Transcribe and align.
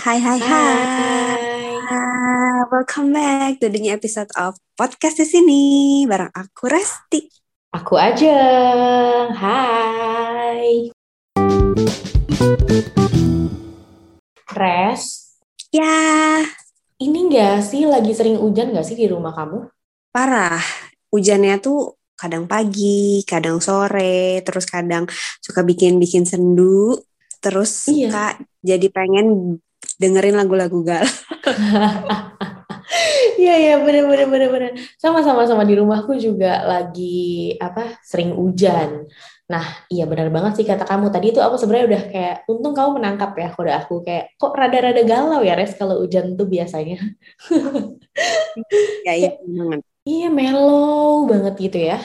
Hai 0.00 0.18
hai 0.18 0.40
hai. 0.40 0.76
Hai. 1.84 2.60
Welcome 2.70 3.12
back 3.12 3.60
to 3.60 3.68
the 3.68 3.78
new 3.78 3.92
episode 3.92 4.30
of 4.34 4.56
podcast 4.74 5.20
di 5.20 5.26
sini 5.26 5.62
bareng 6.04 6.32
aku 6.32 6.64
Resti. 6.66 7.20
Aku 7.70 7.94
aja. 7.96 8.36
Hai. 9.30 10.90
Res, 14.50 15.02
Ya, 15.70 16.42
ini 16.98 17.30
enggak 17.30 17.62
sih 17.62 17.86
lagi 17.86 18.10
sering 18.10 18.34
hujan 18.36 18.74
nggak 18.74 18.82
sih 18.82 18.98
di 18.98 19.06
rumah 19.06 19.30
kamu? 19.30 19.70
parah. 20.10 20.58
Hujannya 21.10 21.58
tuh 21.58 21.94
kadang 22.14 22.46
pagi, 22.46 23.22
kadang 23.22 23.58
sore, 23.58 24.42
terus 24.42 24.66
kadang 24.66 25.06
suka 25.38 25.62
bikin-bikin 25.62 26.26
sendu, 26.26 26.98
terus 27.38 27.86
Iya. 27.86 28.10
suka 28.10 28.24
jadi 28.60 28.86
pengen 28.90 29.26
dengerin 30.00 30.36
lagu-lagu 30.40 30.80
gal. 30.80 31.04
Iya 33.40 33.54
iya 33.56 33.74
bener 33.80 34.04
bener 34.04 34.26
bener 34.28 34.48
bener. 34.52 34.72
Sama 35.00 35.24
sama 35.24 35.48
sama 35.48 35.64
di 35.64 35.72
rumahku 35.78 36.12
juga 36.20 36.60
lagi 36.66 37.54
apa 37.56 37.96
sering 38.04 38.36
hujan. 38.36 39.06
Nah 39.48 39.64
iya 39.88 40.04
benar 40.04 40.28
banget 40.28 40.60
sih 40.60 40.66
kata 40.68 40.84
kamu 40.84 41.08
tadi 41.08 41.32
itu 41.32 41.40
aku 41.40 41.56
sebenarnya 41.56 41.86
udah 41.90 42.02
kayak 42.12 42.36
untung 42.50 42.74
kamu 42.76 43.00
menangkap 43.00 43.30
ya 43.38 43.48
kode 43.54 43.72
aku 43.72 43.94
kayak 44.04 44.34
kok 44.36 44.52
rada-rada 44.52 45.02
galau 45.08 45.40
ya 45.40 45.56
Res 45.56 45.72
kalau 45.78 46.04
hujan 46.04 46.36
tuh 46.36 46.46
biasanya. 46.46 46.98
Ya, 49.06 49.16
iya 49.16 49.30
banget. 49.40 49.80
Iya 50.04 50.28
mellow 50.28 51.24
banget 51.24 51.54
gitu 51.56 51.78
ya. 51.80 51.98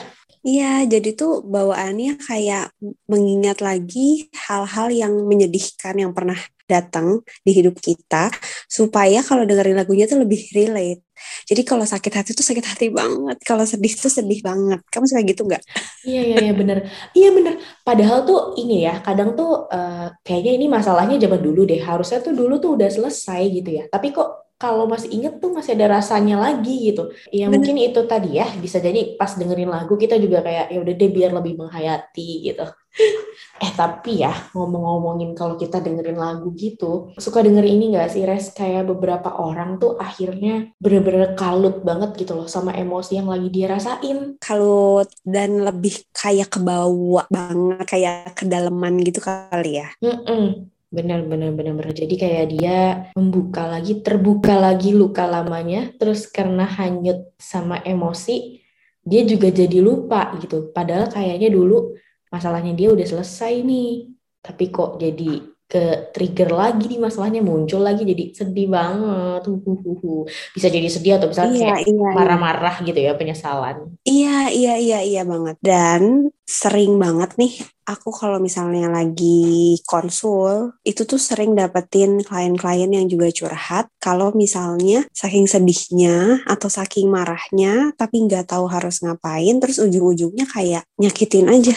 Iya, 0.46 0.86
jadi 0.86 1.10
tuh 1.18 1.42
bawaannya 1.42 2.22
kayak 2.22 2.70
mengingat 3.10 3.58
lagi 3.58 4.30
hal-hal 4.46 4.88
yang 4.94 5.12
menyedihkan 5.26 5.98
yang 5.98 6.14
pernah 6.14 6.38
datang 6.68 7.22
di 7.46 7.50
hidup 7.58 7.76
kita, 7.80 8.30
supaya 8.70 9.18
kalau 9.24 9.42
dengerin 9.48 9.76
lagunya 9.80 10.04
tuh 10.10 10.18
lebih 10.22 10.40
relate. 10.56 11.02
Jadi 11.48 11.62
kalau 11.64 11.84
sakit 11.88 12.12
hati 12.12 12.30
tuh 12.36 12.44
sakit 12.44 12.66
hati 12.66 12.86
banget, 12.92 13.36
kalau 13.48 13.64
sedih 13.64 13.92
tuh 13.96 14.12
sedih 14.12 14.40
banget. 14.44 14.80
Kamu 14.92 15.04
suka 15.08 15.22
gitu 15.24 15.42
nggak? 15.48 15.62
Iya 16.06 16.20
iya 16.28 16.36
iya 16.44 16.52
bener. 16.60 16.78
Iya 17.18 17.28
bener. 17.36 17.54
Padahal 17.86 18.18
tuh 18.28 18.38
ini 18.60 18.74
ya 18.86 18.92
kadang 19.06 19.30
tuh 19.38 19.66
eh, 19.74 20.06
kayaknya 20.26 20.52
ini 20.56 20.66
masalahnya 20.76 21.16
zaman 21.24 21.40
dulu 21.46 21.60
deh. 21.70 21.80
Harusnya 21.88 22.18
tuh 22.26 22.32
dulu 22.40 22.54
tuh 22.62 22.70
udah 22.76 22.88
selesai 22.96 23.42
gitu 23.56 23.70
ya. 23.78 23.82
Tapi 23.94 24.06
kok 24.16 24.28
kalau 24.62 24.84
masih 24.92 25.08
inget 25.12 25.32
tuh 25.42 25.50
masih 25.56 25.72
ada 25.76 25.86
rasanya 25.98 26.34
lagi 26.44 26.70
gitu. 26.88 27.00
Ya 27.34 27.50
Bener. 27.52 27.52
mungkin 27.52 27.74
itu 27.82 28.00
tadi 28.12 28.38
ya 28.40 28.46
bisa 28.64 28.78
jadi 28.86 29.18
pas 29.20 29.32
dengerin 29.38 29.68
lagu 29.68 29.94
kita 30.02 30.14
juga 30.24 30.38
kayak 30.46 30.64
ya 30.72 30.78
udah 30.84 30.94
deh 31.00 31.10
biar 31.16 31.30
lebih 31.38 31.52
menghayati 31.60 32.22
gitu. 32.46 32.62
Eh 33.56 33.72
tapi 33.72 34.20
ya 34.20 34.52
ngomong-ngomongin 34.52 35.32
kalau 35.32 35.56
kita 35.56 35.80
dengerin 35.80 36.20
lagu 36.20 36.52
gitu, 36.52 37.16
suka 37.16 37.40
denger 37.40 37.64
ini 37.64 37.96
gak 37.96 38.12
sih 38.12 38.28
Res? 38.28 38.52
Kayak 38.52 38.92
beberapa 38.92 39.32
orang 39.32 39.80
tuh 39.80 39.96
akhirnya 39.96 40.76
bener-bener 40.76 41.32
kalut 41.40 41.80
banget 41.80 42.12
gitu 42.20 42.36
loh 42.36 42.44
sama 42.44 42.76
emosi 42.76 43.16
yang 43.16 43.32
lagi 43.32 43.48
dia 43.48 43.72
rasain. 43.72 44.36
Kalau 44.44 45.00
dan 45.24 45.64
lebih 45.64 46.04
kayak 46.12 46.52
kebawa 46.52 47.24
banget, 47.32 47.84
kayak 47.88 48.36
kedalaman 48.36 49.00
gitu 49.00 49.24
kali 49.24 49.80
ya. 49.80 49.88
Mm-mm. 50.04 50.68
Benar, 50.92 51.24
benar, 51.24 51.50
benar, 51.56 51.72
benar. 51.80 51.92
Jadi 51.96 52.14
kayak 52.14 52.46
dia 52.52 52.78
membuka 53.16 53.66
lagi, 53.66 54.04
terbuka 54.04 54.54
lagi 54.54 54.92
luka 54.92 55.24
lamanya, 55.24 55.96
terus 55.96 56.28
karena 56.28 56.68
hanyut 56.68 57.32
sama 57.40 57.80
emosi, 57.82 58.62
dia 59.02 59.24
juga 59.26 59.48
jadi 59.50 59.80
lupa 59.82 60.36
gitu. 60.38 60.70
Padahal 60.76 61.10
kayaknya 61.10 61.50
dulu 61.52 61.96
masalahnya 62.36 62.76
dia 62.76 62.92
udah 62.92 63.06
selesai 63.08 63.64
nih, 63.64 64.12
tapi 64.44 64.68
kok 64.68 65.00
jadi 65.00 65.56
ke 65.66 66.14
trigger 66.14 66.54
lagi 66.54 66.86
nih 66.86 67.02
masalahnya 67.02 67.42
muncul 67.42 67.82
lagi 67.82 68.06
jadi 68.06 68.30
sedih 68.30 68.70
banget. 68.70 69.50
Huhuhuhu. 69.50 70.30
Bisa 70.54 70.70
jadi 70.70 70.86
sedih 70.86 71.18
atau 71.18 71.26
bisa 71.26 71.42
Iya, 71.42 71.82
kayak 71.82 71.90
iya, 71.90 71.90
iya. 71.90 72.10
marah-marah 72.14 72.76
gitu 72.86 72.94
ya, 72.94 73.18
penyesalan. 73.18 73.98
Iya, 74.06 74.54
iya, 74.54 74.74
iya, 74.78 74.98
iya 75.02 75.22
banget. 75.26 75.58
Dan 75.58 76.30
sering 76.46 77.02
banget 77.02 77.34
nih, 77.34 77.66
aku 77.82 78.14
kalau 78.14 78.38
misalnya 78.38 78.86
lagi 78.86 79.74
konsul, 79.82 80.78
itu 80.86 81.02
tuh 81.02 81.18
sering 81.18 81.58
dapetin 81.58 82.22
klien-klien 82.22 82.86
yang 82.86 83.10
juga 83.10 83.26
curhat. 83.34 83.90
Kalau 83.98 84.30
misalnya 84.38 85.02
saking 85.10 85.50
sedihnya 85.50 86.46
atau 86.46 86.70
saking 86.70 87.10
marahnya, 87.10 87.90
tapi 87.98 88.22
nggak 88.22 88.54
tahu 88.54 88.70
harus 88.70 89.02
ngapain, 89.02 89.58
terus 89.58 89.82
ujung-ujungnya 89.82 90.46
kayak 90.46 90.86
nyakitin 91.02 91.50
aja 91.50 91.74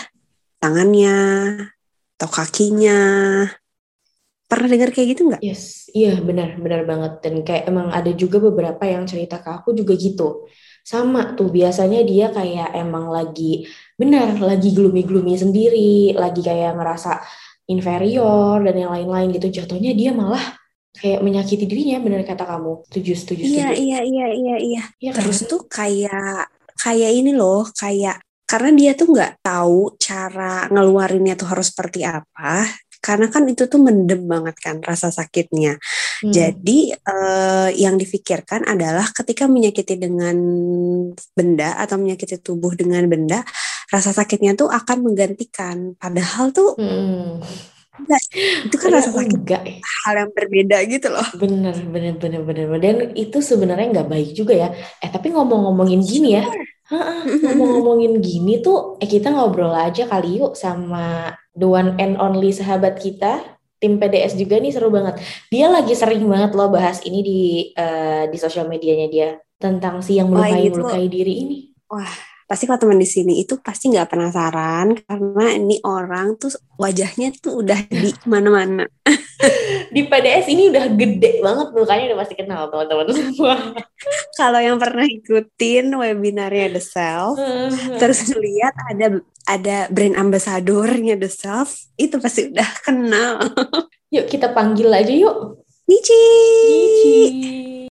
tangannya 0.60 1.18
atau 2.20 2.30
kakinya. 2.30 3.00
Pernah 4.50 4.68
dengar 4.68 4.90
kayak 4.90 5.08
gitu 5.14 5.22
nggak? 5.30 5.42
Yes, 5.46 5.94
iya 5.94 6.18
benar, 6.20 6.58
benar 6.58 6.82
banget. 6.84 7.14
Dan 7.22 7.36
kayak 7.46 7.70
emang 7.70 7.94
ada 7.94 8.10
juga 8.12 8.42
beberapa 8.42 8.82
yang 8.82 9.06
cerita 9.06 9.40
ke 9.40 9.50
aku 9.50 9.78
juga 9.78 9.94
gitu. 9.94 10.50
Sama 10.82 11.38
tuh, 11.38 11.54
biasanya 11.54 12.02
dia 12.02 12.34
kayak 12.34 12.74
emang 12.74 13.14
lagi, 13.14 13.70
benar, 13.94 14.42
lagi 14.42 14.74
gloomy-gloomy 14.74 15.38
sendiri, 15.38 16.18
lagi 16.18 16.42
kayak 16.42 16.76
ngerasa 16.76 17.22
inferior 17.70 18.58
dan 18.66 18.74
yang 18.74 18.90
lain-lain 18.90 19.30
gitu. 19.38 19.62
Jatuhnya 19.62 19.94
dia 19.94 20.18
malah 20.18 20.42
kayak 20.98 21.22
menyakiti 21.22 21.70
dirinya, 21.70 22.02
benar 22.02 22.26
kata 22.26 22.50
kamu. 22.50 22.90
Setuju, 22.90 23.12
setuju, 23.16 23.44
Iya, 23.46 23.70
setuju. 23.70 23.82
iya, 23.86 24.00
iya, 24.02 24.28
iya, 24.34 24.56
iya. 24.58 24.84
Iya 24.98 25.12
kan? 25.14 25.22
Terus 25.30 25.40
tuh 25.46 25.62
kayak 25.70 26.50
kayak 26.82 27.12
ini 27.14 27.38
loh, 27.38 27.70
kayak 27.78 28.18
karena 28.50 28.70
dia 28.74 28.92
tuh 28.98 29.14
nggak 29.14 29.46
tahu 29.46 29.94
cara 30.02 30.66
ngeluarinnya 30.74 31.38
tuh 31.38 31.48
harus 31.54 31.70
seperti 31.70 32.02
apa. 32.02 32.66
Karena 33.00 33.32
kan 33.32 33.48
itu 33.48 33.64
tuh 33.72 33.80
mendem 33.80 34.28
banget 34.28 34.60
kan 34.60 34.76
rasa 34.84 35.08
sakitnya. 35.08 35.80
Hmm. 36.20 36.34
Jadi 36.36 36.92
eh, 36.92 37.70
yang 37.80 37.96
difikirkan 37.96 38.68
adalah 38.68 39.08
ketika 39.16 39.48
menyakiti 39.48 39.96
dengan 39.96 40.36
benda 41.38 41.80
atau 41.80 41.96
menyakiti 41.96 42.42
tubuh 42.44 42.76
dengan 42.76 43.06
benda, 43.08 43.40
rasa 43.94 44.12
sakitnya 44.12 44.58
tuh 44.58 44.68
akan 44.68 44.98
menggantikan. 45.06 45.96
Padahal 45.96 46.52
tuh 46.52 46.76
Hmm. 46.76 47.40
enggak, 48.00 48.24
itu 48.68 48.76
kan 48.76 48.90
rasa 48.96 49.12
sakit 49.16 49.38
enggak 49.46 49.64
hal 49.80 50.14
yang 50.26 50.32
berbeda 50.36 50.78
gitu 50.90 51.08
loh. 51.12 51.28
Bener, 51.40 51.76
bener, 51.88 52.14
bener, 52.20 52.42
bener. 52.44 52.68
Dan 52.82 52.96
itu 53.16 53.38
sebenarnya 53.40 53.88
nggak 53.96 54.10
baik 54.12 54.30
juga 54.36 54.54
ya. 54.58 54.70
Eh, 55.04 55.08
tapi 55.12 55.32
ngomong-ngomongin 55.32 56.02
gini 56.04 56.36
ya, 56.36 56.44
Ha-ha, 56.44 56.79
ngomong-ngomongin 56.90 58.18
gini 58.20 58.60
tuh, 58.60 58.98
eh 58.98 59.06
kita 59.06 59.30
ngobrol 59.30 59.72
aja 59.72 60.06
kali 60.06 60.42
yuk 60.42 60.54
sama 60.54 61.34
the 61.54 61.66
one 61.66 61.96
and 61.98 62.18
only 62.18 62.50
sahabat 62.50 62.98
kita, 62.98 63.42
tim 63.78 63.98
PDS 63.98 64.36
juga 64.36 64.58
nih 64.58 64.74
seru 64.74 64.90
banget. 64.90 65.22
Dia 65.48 65.70
lagi 65.70 65.94
sering 65.94 66.26
banget 66.26 66.52
loh 66.54 66.70
bahas 66.70 67.00
ini 67.06 67.20
di 67.22 67.40
eh, 67.74 68.26
di 68.28 68.38
sosial 68.38 68.68
medianya 68.68 69.08
dia 69.08 69.30
tentang 69.60 70.00
si 70.00 70.18
yang 70.18 70.32
Wah, 70.32 70.46
melukai 70.48 70.60
ini 70.60 70.70
tuh- 70.70 70.78
melukai 70.84 71.06
diri 71.08 71.34
ini. 71.46 71.58
Wah, 71.90 72.14
pasti 72.50 72.66
kalau 72.66 72.82
teman 72.82 72.98
di 72.98 73.06
sini 73.06 73.46
itu 73.46 73.62
pasti 73.62 73.94
nggak 73.94 74.10
penasaran 74.10 74.98
karena 75.06 75.46
ini 75.54 75.78
orang 75.86 76.34
tuh 76.42 76.50
wajahnya 76.82 77.30
tuh 77.38 77.62
udah 77.62 77.78
di 77.86 78.10
mana-mana. 78.26 78.90
Di 79.94 80.06
PDS 80.06 80.46
ini 80.54 80.70
udah 80.70 80.86
gede 80.94 81.42
banget 81.42 81.74
mukanya 81.74 82.14
udah 82.14 82.20
pasti 82.22 82.36
kenal 82.38 82.70
teman-teman 82.70 83.10
semua. 83.10 83.56
Kalau 84.40 84.60
yang 84.62 84.78
pernah 84.78 85.06
ikutin 85.08 85.90
webinarnya 85.96 86.78
The 86.78 86.84
Self, 86.84 87.40
terus 87.98 88.30
lihat 88.30 88.76
ada 88.92 89.08
ada 89.50 89.78
brand 89.90 90.20
ambassadornya 90.20 91.18
The 91.18 91.32
Self, 91.32 91.90
itu 91.98 92.22
pasti 92.22 92.54
udah 92.54 92.70
kenal. 92.86 93.34
Yuk 94.14 94.26
kita 94.30 94.54
panggil 94.54 94.90
aja 94.94 95.14
yuk. 95.14 95.66
Michi. 95.90 96.22
Cici. 96.70 97.89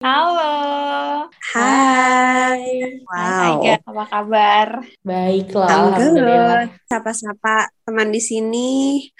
Halo. 0.00 1.28
Hai. 1.52 2.96
Hai 3.04 3.52
Wow. 3.52 3.60
Kak, 3.60 3.80
apa 3.84 4.04
kabar? 4.08 4.68
Baiklah, 5.04 5.68
alhamdulillah. 5.92 6.72
Sapa-sapa 6.88 7.68
teman 7.84 8.08
di 8.08 8.16
sini. 8.24 8.70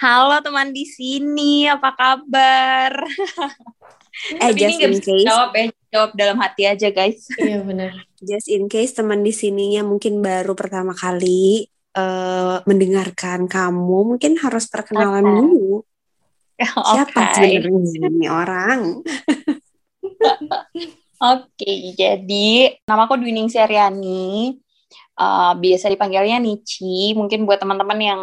Halo 0.01 0.41
teman 0.41 0.73
di 0.73 0.89
sini, 0.89 1.69
apa 1.69 1.93
kabar? 1.93 2.97
Eh, 4.41 4.57
just 4.57 4.81
in 4.81 4.97
case, 5.05 5.29
jawab 5.29 5.53
ya, 5.53 5.69
jawab 5.93 6.11
dalam 6.17 6.41
hati 6.41 6.65
aja 6.65 6.89
guys. 6.89 7.29
Iya 7.37 7.61
benar. 7.61 8.01
just 8.25 8.49
in 8.49 8.65
case 8.73 8.97
teman 8.97 9.21
di 9.21 9.37
sininya 9.37 9.85
mungkin 9.85 10.25
baru 10.25 10.57
pertama 10.57 10.97
kali 10.97 11.69
eh, 11.93 12.57
mendengarkan 12.65 13.53
kamu, 13.53 14.17
mungkin 14.17 14.41
harus 14.41 14.65
perkenalan 14.65 15.29
Oke. 15.29 15.37
dulu. 15.45 15.85
Siapa 16.89 17.37
Oke. 17.37 17.37
sebenarnya 17.37 18.09
ini 18.17 18.29
orang? 18.33 18.81
Oke, 21.21 21.73
jadi 21.97 22.81
namaku 22.89 23.21
Dwining 23.21 23.53
Seriani. 23.53 24.57
Eh, 25.21 25.53
biasa 25.53 25.93
dipanggilnya 25.93 26.41
Nici. 26.41 27.13
Mungkin 27.13 27.45
buat 27.45 27.61
teman-teman 27.61 28.01
yang 28.01 28.23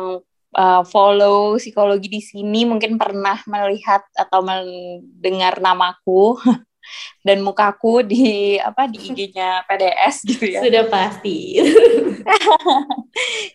eh, 0.57 0.81
follow 0.89 1.61
psikologi 1.61 2.09
di 2.09 2.21
sini 2.25 2.65
mungkin 2.65 2.97
pernah 2.97 3.37
melihat 3.45 4.01
atau 4.17 4.41
mendengar 4.41 5.61
namaku 5.61 6.41
dan 7.27 7.45
mukaku 7.45 8.01
di 8.01 8.57
apa 8.57 8.89
di 8.89 9.13
IG-nya 9.13 9.69
PDS 9.69 10.15
gitu 10.25 10.45
ya. 10.49 10.59
Sudah 10.65 10.83
pasti. 10.89 11.37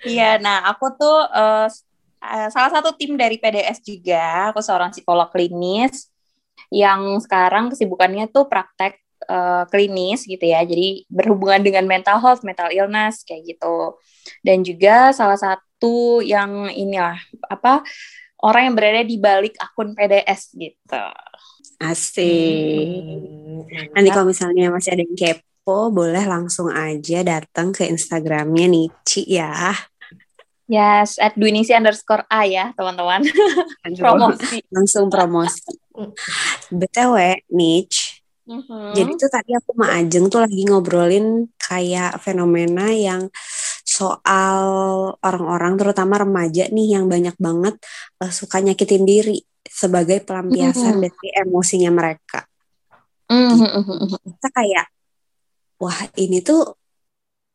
Iya, 0.03 0.43
nah 0.43 0.67
aku 0.67 0.91
tuh 0.99 1.19
uh, 1.31 1.71
salah 2.51 2.71
satu 2.75 2.99
tim 2.99 3.15
dari 3.15 3.39
PDS 3.39 3.79
juga. 3.87 4.51
Aku 4.51 4.59
seorang 4.59 4.91
psikolog 4.91 5.31
klinis 5.31 6.12
yang 6.73 7.21
sekarang 7.21 7.69
kesibukannya 7.69 8.33
tuh 8.33 8.49
praktek 8.49 8.97
uh, 9.29 9.69
klinis 9.69 10.25
gitu 10.25 10.43
ya. 10.43 10.65
Jadi 10.65 11.05
berhubungan 11.13 11.61
dengan 11.61 11.85
mental 11.85 12.19
health, 12.19 12.43
mental 12.43 12.73
illness 12.73 13.23
kayak 13.29 13.45
gitu. 13.45 14.01
Dan 14.41 14.65
juga 14.65 15.13
salah 15.13 15.37
satu 15.37 16.25
yang 16.25 16.73
inilah 16.73 17.21
apa 17.53 17.85
orang 18.43 18.73
yang 18.73 18.75
berada 18.75 19.03
di 19.05 19.17
balik 19.21 19.55
akun 19.61 19.93
PDS 19.93 20.57
gitu. 20.57 21.05
Asik. 21.83 22.25
Hmm, 22.25 23.93
Nanti 23.95 24.09
kalau 24.11 24.27
misalnya 24.31 24.71
masih 24.71 24.95
ada 24.95 25.03
yang 25.03 25.19
kepo, 25.19 25.91
boleh 25.91 26.25
langsung 26.27 26.71
aja 26.71 27.23
datang 27.23 27.75
ke 27.75 27.87
Instagramnya 27.87 28.67
Nici 28.71 29.27
ya. 29.27 29.75
Yes, 30.73 31.21
at 31.21 31.37
Dwiningsi 31.37 31.77
underscore 31.77 32.25
A 32.33 32.49
ya, 32.49 32.73
teman-teman. 32.73 33.29
promosi. 34.01 34.65
Langsung 34.73 35.13
promosi. 35.13 35.69
BTW, 36.73 37.45
Niche. 37.53 38.25
Mm-hmm. 38.49 38.97
Jadi 38.97 39.11
tuh 39.21 39.31
tadi 39.31 39.53
aku 39.55 39.71
sama 39.77 40.01
Ajeng 40.01 40.27
tuh 40.33 40.41
lagi 40.43 40.65
ngobrolin 40.67 41.47
kayak 41.61 42.19
fenomena 42.19 42.91
yang 42.91 43.31
soal 43.87 44.65
orang-orang 45.23 45.79
terutama 45.79 46.19
remaja 46.19 46.67
nih 46.73 46.99
yang 46.99 47.07
banyak 47.07 47.37
banget 47.39 47.79
uh, 48.19 48.33
suka 48.35 48.59
nyakitin 48.59 49.07
diri 49.07 49.39
sebagai 49.63 50.25
pelampiasan 50.27 50.99
mm-hmm. 50.99 51.05
dari 51.07 51.29
emosinya 51.39 51.91
mereka. 51.95 52.49
Mm-hmm. 53.31 54.19
Kita 54.27 54.49
kayak 54.51 54.87
wah 55.79 56.01
ini 56.19 56.43
tuh 56.43 56.82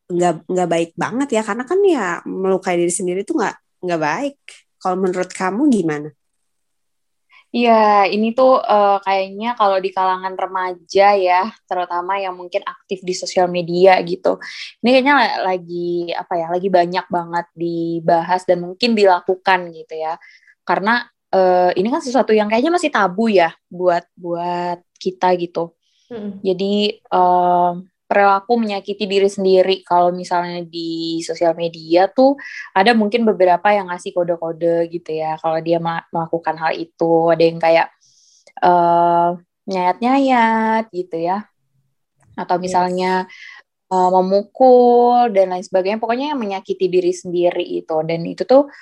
nggak 0.08 0.48
nggak 0.48 0.68
baik 0.68 0.90
banget 0.96 1.28
ya 1.36 1.42
karena 1.44 1.64
kan 1.68 1.78
ya 1.84 2.06
melukai 2.24 2.80
diri 2.80 2.92
sendiri 2.92 3.20
tuh 3.28 3.36
nggak 3.38 3.56
nggak 3.84 4.00
baik. 4.00 4.38
Kalau 4.78 4.96
menurut 4.96 5.30
kamu 5.34 5.62
gimana? 5.74 6.08
Iya, 7.48 8.04
ini 8.12 8.36
tuh 8.36 8.60
uh, 8.60 9.00
kayaknya 9.00 9.56
kalau 9.56 9.80
di 9.80 9.88
kalangan 9.88 10.36
remaja 10.36 11.16
ya, 11.16 11.48
terutama 11.64 12.20
yang 12.20 12.36
mungkin 12.36 12.60
aktif 12.60 13.00
di 13.00 13.16
sosial 13.16 13.48
media 13.48 13.96
gitu. 14.04 14.36
Ini 14.84 14.88
kayaknya 14.92 15.14
lagi 15.40 16.12
apa 16.12 16.36
ya, 16.36 16.46
lagi 16.52 16.68
banyak 16.68 17.06
banget 17.08 17.46
dibahas 17.56 18.44
dan 18.44 18.68
mungkin 18.68 18.92
dilakukan 18.92 19.72
gitu 19.72 19.94
ya. 19.96 20.20
Karena 20.60 21.08
uh, 21.32 21.72
ini 21.72 21.88
kan 21.88 22.04
sesuatu 22.04 22.36
yang 22.36 22.52
kayaknya 22.52 22.68
masih 22.76 22.92
tabu 22.92 23.32
ya 23.32 23.56
buat 23.72 24.04
buat 24.12 24.84
kita 25.00 25.32
gitu. 25.40 25.72
Hmm. 26.12 26.44
Jadi 26.44 27.00
uh, 27.08 27.80
perilaku 28.08 28.56
menyakiti 28.56 29.04
diri 29.04 29.28
sendiri. 29.28 29.84
Kalau 29.84 30.08
misalnya 30.10 30.64
di 30.64 31.20
sosial 31.20 31.52
media 31.52 32.08
tuh 32.08 32.40
ada 32.72 32.96
mungkin 32.96 33.28
beberapa 33.28 33.68
yang 33.68 33.92
ngasih 33.92 34.16
kode-kode 34.16 34.88
gitu 34.88 35.12
ya 35.12 35.36
kalau 35.36 35.60
dia 35.60 35.76
melakukan 36.10 36.56
hal 36.56 36.72
itu. 36.72 37.28
Ada 37.28 37.42
yang 37.44 37.60
kayak 37.60 37.88
uh, 38.64 39.36
nyayat-nyayat 39.68 40.88
gitu 40.88 41.16
ya. 41.20 41.44
Atau 42.32 42.56
misalnya 42.56 43.28
yes. 43.28 43.92
uh, 43.92 44.08
memukul 44.08 45.28
dan 45.28 45.52
lain 45.52 45.62
sebagainya. 45.62 46.00
Pokoknya 46.00 46.32
yang 46.32 46.40
menyakiti 46.40 46.88
diri 46.88 47.12
sendiri 47.12 47.62
itu. 47.84 47.96
Dan 48.08 48.24
itu 48.24 48.48
tuh 48.48 48.72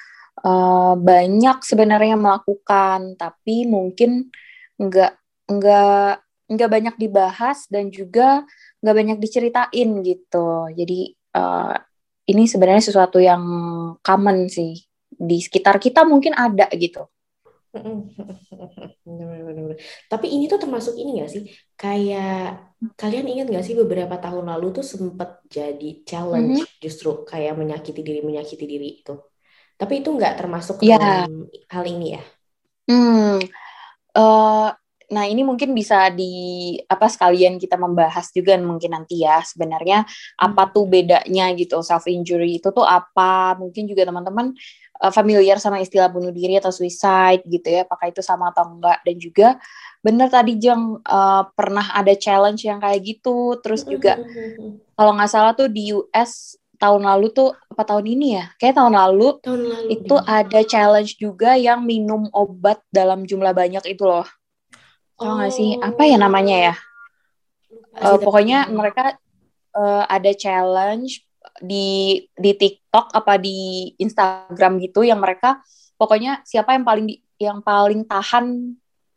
uh, 0.46 0.94
banyak 0.94 1.66
sebenarnya 1.66 2.14
melakukan. 2.14 3.18
Tapi 3.18 3.66
mungkin 3.66 4.30
nggak 4.78 5.12
nggak 5.50 6.25
nggak 6.46 6.70
banyak 6.70 6.94
dibahas 6.94 7.66
dan 7.66 7.90
juga 7.90 8.46
nggak 8.82 8.96
banyak 8.96 9.18
diceritain 9.18 9.90
gitu. 10.02 10.70
Jadi 10.70 11.14
uh, 11.34 11.74
ini 12.26 12.42
sebenarnya 12.46 12.82
sesuatu 12.90 13.22
yang 13.22 13.42
common 14.02 14.50
sih 14.50 14.78
di 15.06 15.38
sekitar 15.38 15.78
kita 15.78 16.02
mungkin 16.06 16.34
ada 16.34 16.66
gitu. 16.74 17.06
Tapi 20.12 20.26
ini 20.32 20.48
tuh 20.48 20.56
termasuk 20.56 20.96
ini 20.96 21.20
gak 21.20 21.28
sih? 21.28 21.44
Kayak 21.76 22.72
kalian 22.96 23.28
ingat 23.28 23.52
gak 23.52 23.64
sih 23.68 23.76
beberapa 23.76 24.16
tahun 24.16 24.48
lalu 24.48 24.80
tuh 24.80 24.86
sempat 24.86 25.44
jadi 25.44 26.02
challenge 26.08 26.64
mm 26.64 26.64
-hmm. 26.64 26.80
justru 26.80 27.24
kayak 27.28 27.52
menyakiti 27.56 28.00
diri 28.00 28.24
menyakiti 28.24 28.64
diri 28.64 29.04
itu. 29.04 29.14
Tapi 29.76 30.00
itu 30.00 30.08
nggak 30.08 30.40
termasuk 30.40 30.80
yeah. 30.80 31.28
dalam 31.28 31.52
hal 31.68 31.84
ini 31.84 32.16
ya? 32.16 32.22
Hmm, 32.88 33.36
uh, 34.16 34.70
Nah, 35.06 35.24
ini 35.26 35.46
mungkin 35.46 35.70
bisa 35.70 36.10
di 36.10 36.74
apa 36.90 37.06
sekalian 37.06 37.62
kita 37.62 37.78
membahas 37.78 38.30
juga 38.34 38.58
mungkin 38.58 38.90
nanti 38.90 39.22
ya 39.22 39.38
sebenarnya 39.38 40.02
apa 40.34 40.62
hmm. 40.66 40.72
tuh 40.74 40.84
bedanya 40.90 41.46
gitu 41.54 41.78
self 41.84 42.10
injury 42.10 42.58
itu 42.58 42.74
tuh 42.74 42.82
apa? 42.82 43.54
Mungkin 43.54 43.86
juga 43.86 44.02
teman-teman 44.10 44.50
uh, 45.00 45.12
familiar 45.14 45.62
sama 45.62 45.78
istilah 45.78 46.10
bunuh 46.10 46.32
diri 46.34 46.58
atau 46.58 46.74
suicide 46.74 47.44
gitu 47.46 47.68
ya, 47.70 47.86
apakah 47.86 48.10
itu 48.10 48.24
sama 48.24 48.50
atau 48.50 48.66
enggak 48.66 48.98
dan 49.06 49.16
juga 49.20 49.48
benar 50.02 50.30
tadi 50.30 50.54
Jeng 50.58 51.02
uh, 51.02 51.42
pernah 51.54 51.86
ada 51.94 52.14
challenge 52.14 52.66
yang 52.66 52.82
kayak 52.82 53.02
gitu, 53.02 53.58
terus 53.62 53.86
juga 53.86 54.18
hmm. 54.18 54.96
kalau 54.98 55.12
nggak 55.14 55.30
salah 55.30 55.52
tuh 55.54 55.70
di 55.70 55.94
US 55.94 56.58
tahun 56.76 57.08
lalu 57.08 57.32
tuh 57.32 57.56
apa 57.72 57.82
tahun 57.84 58.06
ini 58.06 58.26
ya? 58.36 58.44
Kayak 58.60 58.76
tahun 58.80 58.94
lalu, 58.94 59.28
tahun 59.40 59.62
lalu 59.64 59.88
itu 59.96 60.16
deh. 60.16 60.28
ada 60.28 60.60
challenge 60.64 61.12
juga 61.16 61.56
yang 61.56 61.82
minum 61.82 62.28
obat 62.32 62.80
dalam 62.92 63.24
jumlah 63.24 63.52
banyak 63.56 63.84
itu 63.88 64.04
loh. 64.04 64.28
Tahu 65.16 65.32
nggak 65.40 65.52
sih 65.52 65.80
apa 65.80 66.02
ya 66.04 66.16
namanya 66.20 66.56
ya? 66.72 66.74
Uh, 67.96 68.20
pokoknya 68.20 68.68
mereka 68.68 69.16
uh, 69.72 70.04
ada 70.04 70.32
challenge 70.36 71.24
di 71.60 72.20
di 72.36 72.52
TikTok 72.52 73.16
apa 73.16 73.40
di 73.40 73.88
Instagram 73.96 74.76
gitu 74.84 75.06
yang 75.06 75.16
mereka 75.16 75.64
pokoknya 75.96 76.44
siapa 76.44 76.76
yang 76.76 76.84
paling 76.84 77.06
di, 77.08 77.16
yang 77.40 77.64
paling 77.64 78.04
tahan 78.04 78.76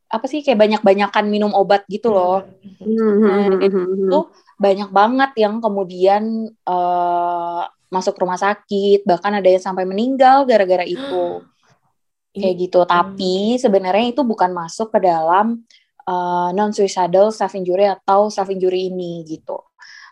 apa 0.10 0.26
sih 0.26 0.42
kayak 0.42 0.58
banyak-banyakan 0.58 1.26
minum 1.30 1.54
obat 1.54 1.86
gitu 1.86 2.10
loh. 2.10 2.42
Nah, 2.82 3.62
itu 3.62 4.20
banyak 4.58 4.90
banget 4.90 5.32
yang 5.38 5.62
kemudian 5.62 6.50
uh, 6.66 7.64
masuk 7.94 8.18
rumah 8.18 8.42
sakit, 8.42 9.06
bahkan 9.06 9.38
ada 9.38 9.46
yang 9.46 9.62
sampai 9.62 9.86
meninggal 9.86 10.50
gara-gara 10.50 10.82
itu. 10.82 11.46
Kayak 12.34 12.56
gitu. 12.58 12.80
Tapi 12.86 13.58
sebenarnya 13.62 14.14
itu 14.14 14.22
bukan 14.26 14.54
masuk 14.54 14.94
ke 14.94 15.00
dalam 15.02 15.62
uh, 16.10 16.50
eh, 16.50 16.50
non 16.58 16.74
suicidal 16.74 17.30
self 17.30 17.54
injury 17.54 17.86
atau 17.86 18.34
self 18.34 18.50
injury 18.50 18.90
ini 18.90 19.22
gitu. 19.30 19.62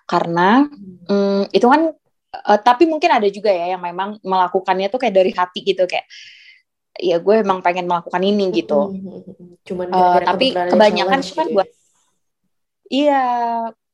Karena 0.06 0.62
hmm. 0.62 1.10
um, 1.10 1.44
itu 1.50 1.66
kan 1.66 1.90
uh, 2.46 2.60
tapi 2.62 2.86
mungkin 2.86 3.10
ada 3.10 3.28
juga 3.34 3.50
ya 3.50 3.74
yang 3.74 3.82
memang 3.82 4.22
melakukannya 4.22 4.94
tuh 4.94 5.02
kayak 5.02 5.16
dari 5.18 5.32
hati 5.34 5.66
gitu 5.66 5.90
kayak 5.90 6.06
ya 6.98 7.22
gue 7.22 7.36
emang 7.42 7.66
pengen 7.66 7.90
melakukan 7.90 8.22
ini 8.22 8.54
gitu. 8.54 8.94
hmm. 8.94 9.66
cuman 9.66 9.88
uh, 9.92 10.20
tapi 10.22 10.54
kebanyakan 10.54 11.20
kan 11.20 11.22
gitu 11.26 11.54
buat 11.58 11.70
iya 12.88 13.26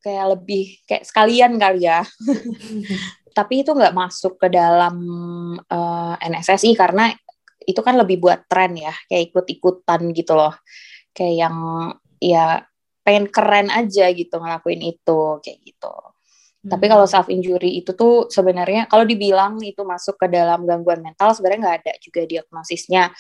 kayak 0.04 0.26
lebih 0.38 0.84
kayak 0.84 1.08
sekalian 1.08 1.56
kali 1.56 1.88
ya. 1.88 2.04
Tapi 3.38 3.66
itu 3.66 3.74
nggak 3.74 3.98
masuk 3.98 4.38
ke 4.38 4.52
dalam 4.52 4.96
uh, 5.58 6.14
NSSI 6.22 6.78
karena 6.78 7.10
itu 7.64 7.80
kan 7.80 7.96
lebih 7.96 8.20
buat 8.20 8.46
tren 8.46 8.76
ya 8.76 8.94
kayak 9.08 9.32
ikut-ikutan 9.32 10.12
gitu 10.14 10.36
loh. 10.36 10.54
Kayak 11.16 11.48
yang 11.48 11.58
ya 12.24 12.64
pengen 13.04 13.28
keren 13.28 13.68
aja 13.68 14.08
gitu 14.16 14.40
ngelakuin 14.40 14.80
itu 14.80 15.22
kayak 15.44 15.60
gitu. 15.68 15.92
Hmm. 16.64 16.72
Tapi 16.72 16.86
kalau 16.88 17.04
self 17.04 17.28
injury 17.28 17.84
itu 17.84 17.92
tuh 17.92 18.32
sebenarnya 18.32 18.88
kalau 18.88 19.04
dibilang 19.04 19.60
itu 19.60 19.84
masuk 19.84 20.16
ke 20.16 20.32
dalam 20.32 20.64
gangguan 20.64 21.04
mental 21.04 21.36
sebenarnya 21.36 21.60
nggak 21.68 21.78
ada 21.84 21.94
juga 22.00 22.24
diagnosisnya. 22.24 23.12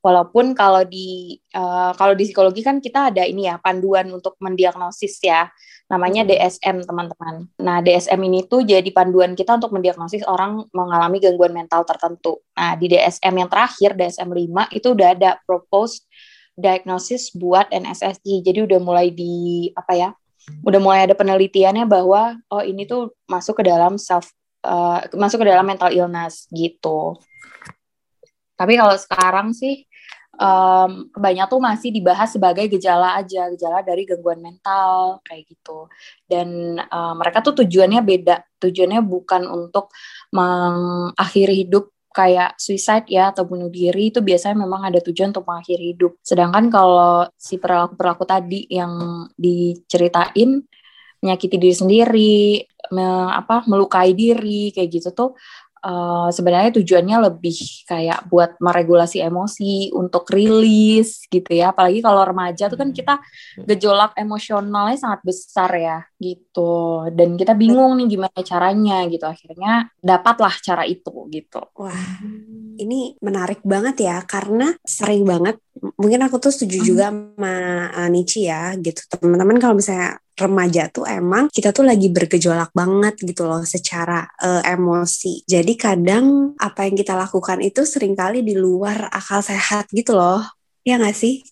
Walaupun 0.00 0.56
kalau 0.56 0.80
di 0.88 1.36
uh, 1.52 1.92
kalau 1.92 2.16
di 2.16 2.24
psikologi 2.24 2.64
kan 2.64 2.80
kita 2.80 3.12
ada 3.12 3.20
ini 3.20 3.44
ya 3.52 3.60
panduan 3.60 4.08
untuk 4.08 4.32
mendiagnosis 4.40 5.20
ya, 5.20 5.44
namanya 5.92 6.24
hmm. 6.24 6.30
DSM 6.32 6.76
teman-teman. 6.88 7.34
Nah 7.60 7.84
DSM 7.84 8.16
ini 8.16 8.48
tuh 8.48 8.64
jadi 8.64 8.88
panduan 8.96 9.36
kita 9.36 9.60
untuk 9.60 9.76
mendiagnosis 9.76 10.24
orang 10.24 10.64
mengalami 10.72 11.20
gangguan 11.20 11.52
mental 11.52 11.84
tertentu. 11.84 12.40
Nah 12.56 12.80
di 12.80 12.88
DSM 12.88 13.34
yang 13.44 13.48
terakhir 13.52 13.92
DSM 13.92 14.28
5 14.28 14.76
itu 14.76 14.88
udah 14.88 15.08
ada 15.12 15.30
proposed 15.44 16.08
diagnosis 16.60 17.32
buat 17.34 17.66
NSSI. 17.72 18.44
Jadi 18.44 18.68
udah 18.68 18.78
mulai 18.78 19.10
di 19.10 19.68
apa 19.74 19.92
ya? 19.96 20.10
Udah 20.64 20.80
mulai 20.80 21.08
ada 21.08 21.16
penelitiannya 21.16 21.84
bahwa 21.88 22.36
oh 22.52 22.62
ini 22.64 22.84
tuh 22.84 23.12
masuk 23.28 23.60
ke 23.60 23.68
dalam 23.68 23.96
self 23.96 24.32
uh, 24.64 25.04
masuk 25.16 25.44
ke 25.44 25.46
dalam 25.48 25.64
mental 25.64 25.92
illness 25.92 26.46
gitu. 26.52 27.16
Tapi 28.56 28.76
kalau 28.76 28.96
sekarang 28.96 29.56
sih 29.56 29.88
um, 30.40 31.12
kebanyakan 31.12 31.52
tuh 31.52 31.62
masih 31.62 31.90
dibahas 31.92 32.28
sebagai 32.32 32.68
gejala 32.72 33.20
aja, 33.20 33.52
gejala 33.52 33.84
dari 33.84 34.08
gangguan 34.08 34.40
mental 34.40 35.20
kayak 35.24 35.48
gitu. 35.48 35.88
Dan 36.24 36.80
uh, 36.80 37.14
mereka 37.16 37.44
tuh 37.44 37.64
tujuannya 37.64 38.00
beda. 38.00 38.36
Tujuannya 38.60 39.00
bukan 39.04 39.48
untuk 39.48 39.92
mengakhiri 40.32 41.68
hidup 41.68 41.92
kayak 42.10 42.58
suicide 42.58 43.06
ya 43.06 43.30
atau 43.30 43.46
bunuh 43.46 43.70
diri 43.70 44.10
itu 44.10 44.18
biasanya 44.18 44.66
memang 44.66 44.90
ada 44.90 44.98
tujuan 44.98 45.30
untuk 45.30 45.46
mengakhiri 45.46 45.94
hidup. 45.94 46.12
Sedangkan 46.20 46.66
kalau 46.68 47.26
si 47.38 47.56
perilaku-perilaku 47.56 48.24
tadi 48.26 48.60
yang 48.66 49.24
diceritain 49.38 50.62
menyakiti 51.20 51.56
diri 51.60 51.76
sendiri, 51.76 52.64
me, 52.90 53.06
apa 53.30 53.62
melukai 53.68 54.16
diri 54.16 54.72
kayak 54.72 54.88
gitu 54.88 55.08
tuh 55.12 55.30
uh, 55.84 56.28
sebenarnya 56.28 56.80
tujuannya 56.80 57.16
lebih 57.30 57.56
kayak 57.88 58.28
buat 58.28 58.56
meregulasi 58.60 59.24
emosi 59.24 59.92
untuk 59.96 60.28
rilis 60.28 61.24
gitu 61.28 61.50
ya. 61.50 61.72
Apalagi 61.72 62.00
kalau 62.04 62.22
remaja 62.24 62.68
tuh 62.68 62.78
kan 62.80 62.92
kita 62.92 63.20
gejolak 63.64 64.16
emosionalnya 64.16 64.96
sangat 64.96 65.20
besar 65.24 65.70
ya 65.76 65.98
gitu. 66.20 67.08
Dan 67.12 67.36
kita 67.40 67.56
bingung 67.56 67.96
nih 68.00 68.06
gimana 68.16 68.40
caranya 68.40 69.04
gitu. 69.08 69.24
Akhirnya 69.24 69.88
dapatlah 70.00 70.54
cara 70.60 70.84
itu 70.84 71.28
gitu. 71.32 71.60
Wah 71.76 72.20
ini 72.80 73.16
menarik 73.20 73.60
banget 73.64 74.08
ya 74.08 74.16
karena 74.24 74.72
sering 74.84 75.28
banget 75.28 75.60
mungkin 75.96 76.20
aku 76.24 76.36
tuh 76.40 76.52
setuju 76.52 76.92
juga 76.92 77.04
sama 77.12 77.88
uh, 77.92 78.08
Nici 78.12 78.48
ya 78.48 78.76
gitu. 78.76 79.00
Teman-teman 79.08 79.56
kalau 79.60 79.76
misalnya 79.76 80.20
remaja 80.40 80.88
tuh 80.88 81.04
emang 81.04 81.52
kita 81.52 81.76
tuh 81.76 81.84
lagi 81.84 82.08
bergejolak 82.08 82.72
banget 82.72 83.20
gitu 83.20 83.44
loh 83.44 83.60
secara 83.62 84.24
uh, 84.40 84.64
emosi. 84.64 85.44
Jadi 85.44 85.76
kadang 85.76 86.56
apa 86.56 86.88
yang 86.88 86.96
kita 86.96 87.12
lakukan 87.12 87.60
itu 87.60 87.84
sering 87.84 88.16
kali 88.16 88.40
di 88.40 88.56
luar 88.56 89.12
akal 89.12 89.44
sehat 89.44 89.92
gitu 89.92 90.16
loh. 90.16 90.40
Ya 90.80 90.96
nggak 90.96 91.12
sih? 91.12 91.44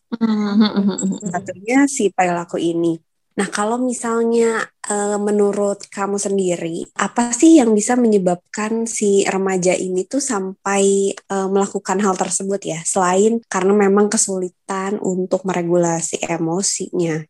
Satunya 1.29 1.85
si 1.85 2.09
perilaku 2.09 2.57
ini. 2.57 2.97
Nah, 3.39 3.47
kalau 3.55 3.79
misalnya 3.79 4.67
e, 4.83 5.15
menurut 5.15 5.87
kamu 5.87 6.19
sendiri, 6.19 6.91
apa 6.99 7.31
sih 7.31 7.63
yang 7.63 7.71
bisa 7.71 7.95
menyebabkan 7.95 8.83
si 8.91 9.23
remaja 9.31 9.79
ini 9.79 10.03
tuh 10.11 10.19
sampai 10.19 11.15
e, 11.15 11.37
melakukan 11.47 12.03
hal 12.03 12.19
tersebut 12.19 12.59
ya? 12.67 12.83
Selain 12.83 13.39
karena 13.47 13.87
memang 13.87 14.11
kesulitan 14.11 14.99
untuk 14.99 15.47
meregulasi 15.47 16.19
emosinya. 16.27 17.23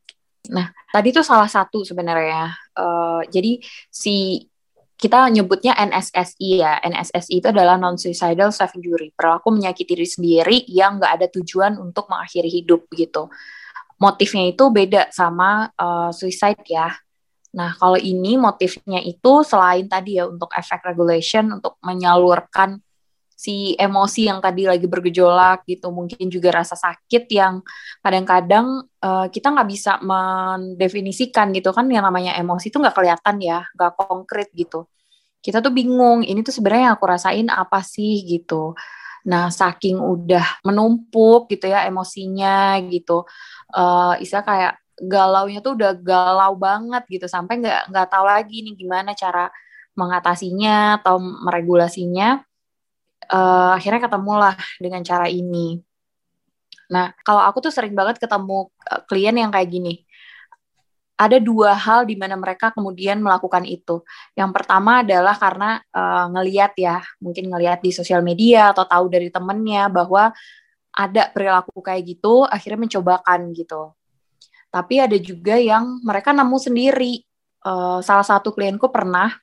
Nah, 0.48 0.70
tadi 0.94 1.10
itu 1.10 1.20
salah 1.26 1.50
satu 1.50 1.82
sebenarnya. 1.82 2.54
Uh, 2.72 3.20
jadi 3.28 3.58
si 3.90 4.46
kita 4.98 5.30
nyebutnya 5.30 5.78
NSSI 5.78 6.50
ya. 6.58 6.82
NSSI 6.82 7.38
itu 7.38 7.46
adalah 7.50 7.78
non-suicidal 7.78 8.50
self-injury. 8.50 9.14
Perilaku 9.14 9.54
menyakiti 9.54 9.94
diri 9.94 10.08
sendiri 10.08 10.56
yang 10.66 10.98
nggak 10.98 11.12
ada 11.22 11.26
tujuan 11.30 11.78
untuk 11.78 12.10
mengakhiri 12.10 12.50
hidup 12.50 12.90
gitu. 12.90 13.30
Motifnya 14.02 14.50
itu 14.50 14.64
beda 14.70 15.10
sama 15.14 15.70
uh, 15.78 16.10
suicide 16.10 16.62
ya. 16.66 16.90
Nah, 17.54 17.74
kalau 17.78 17.96
ini 17.96 18.36
motifnya 18.36 18.98
itu 19.02 19.46
selain 19.46 19.86
tadi 19.86 20.18
ya 20.18 20.26
untuk 20.26 20.50
effect 20.54 20.84
regulation, 20.84 21.58
untuk 21.62 21.78
menyalurkan 21.80 22.82
si 23.38 23.78
emosi 23.78 24.26
yang 24.26 24.42
tadi 24.42 24.66
lagi 24.66 24.90
bergejolak 24.90 25.62
gitu 25.70 25.94
mungkin 25.94 26.26
juga 26.26 26.58
rasa 26.58 26.74
sakit 26.74 27.30
yang 27.30 27.62
kadang-kadang 28.02 28.82
uh, 28.98 29.30
kita 29.30 29.54
nggak 29.54 29.68
bisa 29.70 30.02
mendefinisikan 30.02 31.54
gitu 31.54 31.70
kan 31.70 31.86
yang 31.86 32.02
namanya 32.02 32.34
emosi 32.34 32.74
itu 32.74 32.82
nggak 32.82 32.98
kelihatan 32.98 33.38
ya 33.38 33.62
nggak 33.78 33.94
konkret 33.94 34.50
gitu. 34.58 34.90
Kita 35.38 35.62
tuh 35.62 35.70
bingung 35.70 36.26
ini 36.26 36.42
tuh 36.42 36.50
sebenarnya 36.50 36.90
yang 36.90 36.94
aku 36.98 37.06
rasain 37.06 37.46
apa 37.46 37.78
sih 37.86 38.26
gitu. 38.26 38.74
Nah 39.30 39.54
saking 39.54 40.02
udah 40.02 40.58
menumpuk 40.66 41.46
gitu 41.54 41.70
ya 41.70 41.86
emosinya 41.86 42.74
gitu 42.90 43.22
uh, 43.74 44.18
istilah 44.18 44.44
kayak 44.46 44.74
galaunya 44.98 45.62
tuh 45.62 45.78
udah 45.78 45.94
galau 45.94 46.58
banget 46.58 47.06
gitu 47.06 47.26
sampai 47.30 47.62
nggak 47.62 47.94
nggak 47.94 48.08
tahu 48.10 48.24
lagi 48.26 48.66
nih 48.66 48.74
gimana 48.74 49.14
cara 49.14 49.46
mengatasinya 49.94 51.02
atau 51.02 51.18
meregulasinya 51.22 52.42
uh, 53.32 53.76
akhirnya 53.76 54.08
ketemulah 54.08 54.54
dengan 54.80 55.04
cara 55.04 55.28
ini. 55.28 55.80
Nah, 56.88 57.12
kalau 57.20 57.44
aku 57.44 57.68
tuh 57.68 57.72
sering 57.72 57.92
banget 57.92 58.16
ketemu 58.16 58.72
uh, 58.88 59.00
klien 59.04 59.36
yang 59.36 59.52
kayak 59.52 59.68
gini. 59.68 59.94
Ada 61.18 61.42
dua 61.42 61.74
hal 61.74 62.06
di 62.06 62.14
mana 62.14 62.38
mereka 62.38 62.70
kemudian 62.70 63.18
melakukan 63.18 63.66
itu. 63.66 64.06
Yang 64.38 64.50
pertama 64.54 65.02
adalah 65.02 65.34
karena 65.34 65.82
uh, 65.90 66.30
ngeliat 66.30 66.78
ya, 66.78 67.02
mungkin 67.18 67.50
ngeliat 67.50 67.82
di 67.82 67.90
sosial 67.90 68.22
media 68.22 68.70
atau 68.70 68.86
tahu 68.86 69.10
dari 69.10 69.26
temennya 69.26 69.90
bahwa 69.90 70.30
ada 70.94 71.22
perilaku 71.34 71.82
kayak 71.82 72.06
gitu, 72.06 72.46
akhirnya 72.46 72.86
mencobakan 72.86 73.50
gitu. 73.50 73.92
Tapi 74.70 75.02
ada 75.02 75.18
juga 75.18 75.58
yang 75.58 75.98
mereka 76.06 76.30
nemu 76.30 76.58
sendiri. 76.58 77.26
Uh, 77.66 77.98
salah 77.98 78.22
satu 78.22 78.54
klienku 78.54 78.86
pernah 78.86 79.34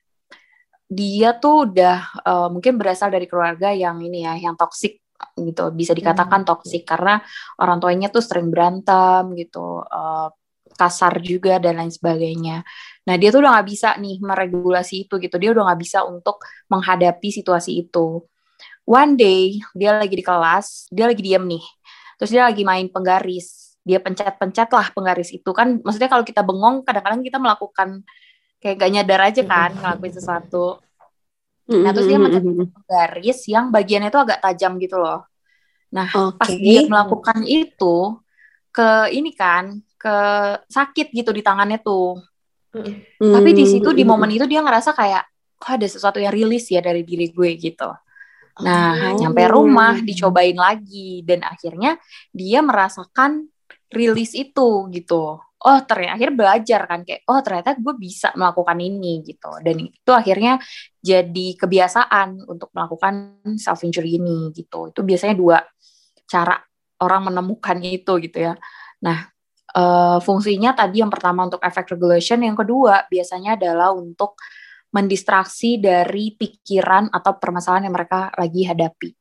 dia 0.85 1.33
tuh 1.37 1.69
udah 1.69 1.97
uh, 2.21 2.47
mungkin 2.53 2.77
berasal 2.77 3.09
dari 3.09 3.25
keluarga 3.25 3.73
yang 3.73 3.97
ini 4.05 4.21
ya, 4.21 4.37
yang 4.37 4.53
toksik 4.53 5.01
gitu, 5.33 5.71
bisa 5.73 5.95
dikatakan 5.95 6.43
hmm. 6.43 6.49
toksik 6.49 6.83
karena 6.85 7.23
orang 7.57 7.79
tuanya 7.81 8.07
tuh 8.13 8.21
sering 8.21 8.53
berantem 8.53 9.33
gitu, 9.33 9.81
uh, 9.81 10.29
kasar 10.75 11.23
juga 11.23 11.57
dan 11.57 11.79
lain 11.79 11.89
sebagainya. 11.89 12.61
Nah 13.07 13.15
dia 13.15 13.31
tuh 13.31 13.41
udah 13.41 13.57
nggak 13.57 13.67
bisa 13.67 13.95
nih 13.97 14.19
meregulasi 14.21 15.07
itu 15.07 15.17
gitu, 15.17 15.35
dia 15.39 15.55
udah 15.55 15.71
nggak 15.71 15.81
bisa 15.81 16.03
untuk 16.05 16.43
menghadapi 16.67 17.31
situasi 17.31 17.87
itu. 17.87 18.21
One 18.85 19.17
day 19.17 19.57
dia 19.73 19.97
lagi 19.97 20.13
di 20.13 20.21
kelas, 20.21 20.91
dia 20.93 21.09
lagi 21.09 21.23
diem 21.23 21.41
nih, 21.47 21.63
terus 22.21 22.29
dia 22.29 22.45
lagi 22.45 22.61
main 22.61 22.85
penggaris, 22.91 23.79
dia 23.81 23.97
pencet-pencet 23.97 24.69
lah 24.69 24.93
penggaris 24.93 25.33
itu 25.33 25.49
kan, 25.55 25.81
maksudnya 25.81 26.11
kalau 26.11 26.21
kita 26.21 26.45
bengong 26.45 26.85
kadang-kadang 26.85 27.25
kita 27.25 27.41
melakukan 27.41 28.05
kayak 28.65 28.81
gak 28.81 28.91
nyadar 28.97 29.21
aja 29.29 29.41
kan 29.45 29.69
ngelakuin 29.77 30.13
sesuatu. 30.17 30.81
Nah 31.69 31.93
terus 31.93 32.09
dia 32.09 32.17
mencetak 32.17 32.81
garis 32.89 33.39
yang 33.45 33.69
bagiannya 33.69 34.09
itu 34.09 34.17
agak 34.17 34.41
tajam 34.41 34.81
gitu 34.81 34.97
loh. 34.97 35.21
Nah 35.93 36.09
okay. 36.09 36.33
pas 36.41 36.49
dia 36.49 36.81
melakukan 36.89 37.45
itu 37.45 38.17
ke 38.73 39.13
ini 39.13 39.37
kan 39.37 39.77
ke 40.01 40.17
sakit 40.65 41.13
gitu 41.13 41.29
di 41.29 41.45
tangannya 41.45 41.77
tuh. 41.77 42.17
Mm. 42.73 43.37
Tapi 43.37 43.49
di 43.53 43.69
situ 43.69 43.93
di 43.93 44.01
momen 44.01 44.33
itu 44.33 44.49
dia 44.49 44.65
ngerasa 44.65 44.97
kayak 44.97 45.23
kok 45.61 45.77
ada 45.77 45.85
sesuatu 45.85 46.17
yang 46.17 46.33
rilis 46.33 46.65
ya 46.65 46.81
dari 46.81 47.05
diri 47.05 47.29
gue 47.29 47.49
gitu. 47.61 47.93
Nah, 48.65 49.13
oh. 49.13 49.19
nyampe 49.19 49.43
rumah 49.51 49.99
dicobain 49.99 50.55
lagi 50.55 51.21
dan 51.21 51.43
akhirnya 51.43 51.99
dia 52.31 52.63
merasakan 52.63 53.45
rilis 53.91 54.33
itu 54.33 54.89
gitu 54.89 55.37
oh 55.65 55.79
ternyata 55.81 56.21
akhirnya 56.21 56.37
belajar 56.37 56.81
kan 56.85 56.99
kayak 57.01 57.25
oh 57.25 57.41
ternyata 57.41 57.73
gue 57.81 57.93
bisa 57.97 58.29
melakukan 58.37 58.77
ini 58.77 59.25
gitu. 59.25 59.49
Dan 59.65 59.89
itu 59.89 60.11
akhirnya 60.13 60.61
jadi 61.01 61.47
kebiasaan 61.57 62.45
untuk 62.45 62.69
melakukan 62.71 63.41
self 63.57 63.81
injury 63.81 64.21
ini 64.21 64.53
gitu. 64.53 64.93
Itu 64.93 65.01
biasanya 65.01 65.33
dua 65.33 65.57
cara 66.29 66.61
orang 67.01 67.33
menemukan 67.33 67.81
itu 67.81 68.13
gitu 68.21 68.37
ya. 68.37 68.53
Nah 69.01 69.25
uh, 69.73 70.21
fungsinya 70.21 70.77
tadi 70.77 71.01
yang 71.01 71.09
pertama 71.09 71.49
untuk 71.49 71.61
effect 71.65 71.89
regulation 71.97 72.45
yang 72.45 72.53
kedua 72.53 73.09
biasanya 73.09 73.57
adalah 73.57 73.89
untuk 73.91 74.37
mendistraksi 74.93 75.81
dari 75.81 76.37
pikiran 76.37 77.11
atau 77.11 77.35
permasalahan 77.35 77.89
yang 77.89 77.95
mereka 77.97 78.31
lagi 78.37 78.63
hadapi. 78.63 79.11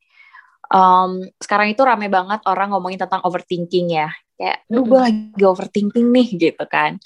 Um, 0.71 1.25
sekarang 1.41 1.73
itu 1.73 1.83
rame 1.83 2.07
banget 2.09 2.41
orang 2.47 2.73
ngomongin 2.73 3.01
tentang 3.01 3.21
overthinking 3.27 3.97
ya 4.01 4.09
kayak 4.35 4.67
lu 4.71 4.83
gue 4.87 5.01
lagi 5.01 5.43
overthinking 5.43 6.09
nih 6.11 6.29
gitu 6.51 6.65
kan. 6.67 6.99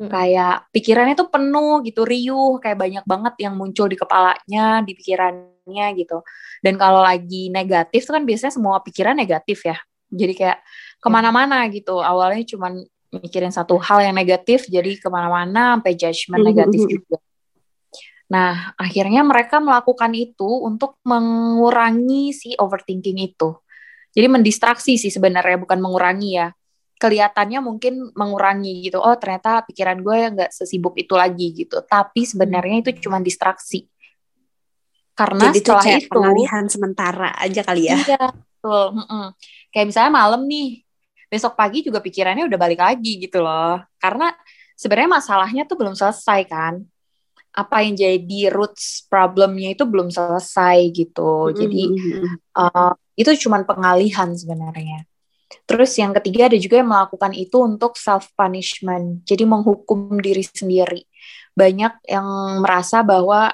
Hmm. 0.00 0.08
kayak 0.08 0.72
pikirannya 0.72 1.12
tuh 1.12 1.28
penuh 1.28 1.84
gitu 1.84 2.08
riuh 2.08 2.56
kayak 2.56 2.80
banyak 2.80 3.04
banget 3.04 3.36
yang 3.44 3.52
muncul 3.52 3.84
di 3.84 4.00
kepalanya 4.00 4.80
di 4.80 4.96
pikirannya 4.96 5.86
gitu. 5.92 6.24
Dan 6.64 6.80
kalau 6.80 7.04
lagi 7.04 7.52
negatif 7.52 8.08
tuh 8.08 8.16
kan 8.16 8.24
biasanya 8.24 8.56
semua 8.56 8.80
pikiran 8.80 9.12
negatif 9.12 9.60
ya. 9.68 9.76
Jadi 10.08 10.32
kayak 10.32 10.64
ke 11.04 11.08
mana-mana 11.12 11.68
gitu. 11.68 12.00
Awalnya 12.00 12.48
cuman 12.48 12.80
mikirin 13.12 13.52
satu 13.52 13.76
hal 13.76 14.00
yang 14.00 14.16
negatif 14.16 14.72
jadi 14.72 14.96
ke 14.96 15.12
mana-mana 15.12 15.76
sampai 15.76 15.92
judgment 15.92 16.48
negatif 16.48 16.80
juga. 16.88 17.20
Nah 18.32 18.72
akhirnya 18.80 19.20
mereka 19.20 19.60
melakukan 19.60 20.16
itu 20.16 20.48
untuk 20.64 20.96
mengurangi 21.04 22.32
si 22.32 22.56
overthinking 22.56 23.20
itu. 23.20 23.52
Jadi 24.16 24.26
mendistraksi 24.32 24.96
sih 24.96 25.12
sebenarnya 25.12 25.60
bukan 25.60 25.76
mengurangi 25.76 26.40
ya 26.40 26.48
kelihatannya 27.00 27.64
mungkin 27.64 28.12
mengurangi 28.12 28.92
gitu. 28.92 29.00
Oh 29.00 29.16
ternyata 29.16 29.64
pikiran 29.64 30.04
gue 30.04 30.16
nggak 30.36 30.50
sesibuk 30.52 30.92
itu 31.00 31.16
lagi 31.16 31.56
gitu. 31.56 31.80
Tapi 31.80 32.28
sebenarnya 32.28 32.84
itu 32.84 33.08
cuma 33.08 33.16
distraksi. 33.24 33.88
Karena 35.16 35.48
Jadi 35.48 35.64
setelah 35.64 35.84
itu, 35.88 35.96
itu 36.04 36.12
pengalihan 36.12 36.64
sementara 36.68 37.30
aja 37.40 37.60
kali 37.64 37.88
ya. 37.88 37.96
Iya, 37.96 38.24
betul. 38.36 38.84
Mm 39.00 39.04
-mm. 39.08 39.24
Kayak 39.72 39.86
misalnya 39.88 40.12
malam 40.12 40.40
nih, 40.44 40.68
besok 41.32 41.56
pagi 41.56 41.80
juga 41.80 42.04
pikirannya 42.04 42.44
udah 42.44 42.58
balik 42.60 42.80
lagi 42.84 43.16
gitu 43.16 43.40
loh. 43.40 43.80
Karena 43.96 44.36
sebenarnya 44.76 45.10
masalahnya 45.16 45.64
tuh 45.64 45.80
belum 45.80 45.96
selesai 45.96 46.40
kan. 46.44 46.84
Apa 47.50 47.82
yang 47.82 47.96
jadi 47.96 48.52
roots 48.52 49.08
problemnya 49.08 49.72
itu 49.72 49.88
belum 49.88 50.12
selesai 50.12 50.84
gitu. 50.92 51.48
Jadi 51.56 51.82
mm 51.90 51.96
-hmm. 51.96 52.24
uh, 52.60 52.92
itu 53.16 53.48
cuma 53.48 53.64
pengalihan 53.64 54.30
sebenarnya. 54.36 55.09
Terus 55.66 55.90
yang 55.98 56.14
ketiga 56.14 56.50
ada 56.50 56.58
juga 56.58 56.82
yang 56.82 56.90
melakukan 56.90 57.32
itu 57.34 57.56
untuk 57.58 57.98
self 57.98 58.30
punishment. 58.38 59.26
Jadi 59.26 59.42
menghukum 59.46 60.18
diri 60.18 60.42
sendiri. 60.46 61.02
Banyak 61.54 62.06
yang 62.06 62.26
merasa 62.62 63.02
bahwa 63.02 63.50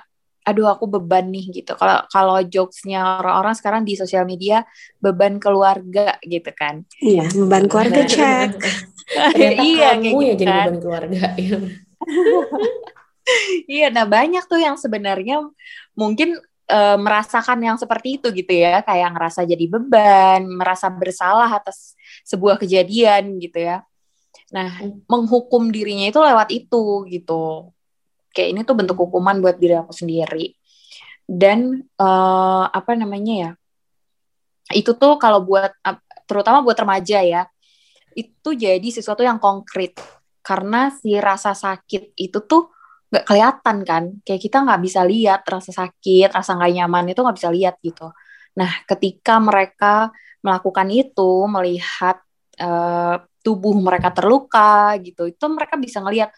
aduh 0.46 0.70
aku 0.70 0.86
beban 0.86 1.26
nih 1.26 1.50
gitu. 1.50 1.74
Kalau 1.74 2.06
kalau 2.06 2.38
jokesnya 2.46 3.18
orang-orang 3.18 3.54
sekarang 3.58 3.82
di 3.82 3.98
sosial 3.98 4.22
media 4.22 4.62
beban 5.02 5.42
keluarga 5.42 6.22
gitu 6.22 6.54
kan. 6.54 6.86
Iya, 7.02 7.26
beban 7.34 7.66
keluarga 7.66 8.06
cek. 8.06 8.54
iya, 9.66 9.98
kamu 9.98 10.06
gitu 10.06 10.22
ya 10.22 10.34
jadi 10.38 10.52
kan. 10.54 10.64
beban 10.70 10.78
keluarga. 10.78 11.24
iya, 13.66 13.90
nah 13.90 14.06
banyak 14.06 14.46
tuh 14.46 14.62
yang 14.62 14.78
sebenarnya 14.78 15.42
mungkin 15.98 16.38
e, 16.66 16.78
merasakan 16.98 17.58
yang 17.62 17.76
seperti 17.78 18.20
itu 18.20 18.28
gitu 18.34 18.52
ya, 18.52 18.82
kayak 18.82 19.14
ngerasa 19.14 19.46
jadi 19.46 19.64
beban, 19.70 20.44
merasa 20.46 20.90
bersalah 20.90 21.48
atas 21.48 21.94
sebuah 22.26 22.58
kejadian 22.58 23.38
gitu 23.38 23.62
ya. 23.62 23.86
Nah, 24.52 24.82
hmm. 24.82 25.06
menghukum 25.08 25.70
dirinya 25.70 26.06
itu 26.10 26.20
lewat 26.20 26.48
itu 26.54 27.06
gitu. 27.10 27.72
Kayak 28.34 28.48
ini 28.52 28.60
tuh 28.68 28.76
bentuk 28.76 28.98
hukuman 29.00 29.40
buat 29.40 29.56
diri 29.56 29.78
aku 29.80 29.94
sendiri. 29.96 30.54
Dan 31.26 31.82
uh, 31.98 32.64
apa 32.70 32.94
namanya 32.94 33.34
ya? 33.34 33.50
Itu 34.74 34.94
tuh 34.94 35.18
kalau 35.18 35.42
buat 35.42 35.74
terutama 36.26 36.62
buat 36.62 36.78
remaja 36.78 37.22
ya, 37.22 37.46
itu 38.14 38.50
jadi 38.54 38.88
sesuatu 38.90 39.22
yang 39.22 39.38
konkret 39.38 39.98
karena 40.46 40.94
si 40.94 41.18
rasa 41.18 41.58
sakit 41.58 42.14
itu 42.14 42.38
tuh 42.46 42.70
nggak 43.16 43.24
kelihatan 43.24 43.76
kan. 43.88 44.04
Kayak 44.20 44.40
kita 44.44 44.56
nggak 44.60 44.80
bisa 44.84 45.00
lihat 45.08 45.40
rasa 45.48 45.72
sakit 45.72 46.28
rasa 46.36 46.60
nggak 46.60 46.72
nyaman 46.76 47.04
itu 47.08 47.20
nggak 47.24 47.36
bisa 47.40 47.48
lihat 47.48 47.74
gitu. 47.80 48.12
Nah 48.60 48.70
ketika 48.84 49.40
mereka 49.40 50.12
melakukan 50.44 50.88
itu 50.92 51.32
melihat 51.48 52.20
uh, 52.60 53.16
tubuh 53.40 53.72
mereka 53.80 54.12
terluka 54.12 54.94
gitu 55.00 55.30
itu 55.30 55.44
mereka 55.48 55.78
bisa 55.80 56.02
ngelihat 56.04 56.30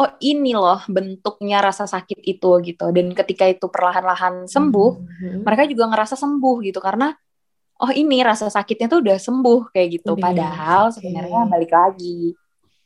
oh 0.00 0.08
ini 0.22 0.56
loh 0.56 0.80
bentuknya 0.86 1.58
rasa 1.60 1.90
sakit 1.90 2.22
itu 2.22 2.50
gitu. 2.62 2.86
Dan 2.94 3.12
ketika 3.12 3.44
itu 3.50 3.66
perlahan-lahan 3.66 4.46
sembuh 4.46 4.90
mm-hmm. 4.96 5.40
mereka 5.42 5.66
juga 5.66 5.90
ngerasa 5.90 6.14
sembuh 6.14 6.56
gitu. 6.64 6.78
Karena 6.78 7.10
oh 7.80 7.90
ini 7.90 8.20
rasa 8.24 8.48
sakitnya 8.48 8.86
tuh 8.86 9.00
udah 9.04 9.18
sembuh 9.18 9.60
kayak 9.74 9.88
gitu. 10.00 10.12
Padahal 10.16 10.94
sebenarnya 10.94 11.48
balik 11.50 11.72
lagi 11.74 12.32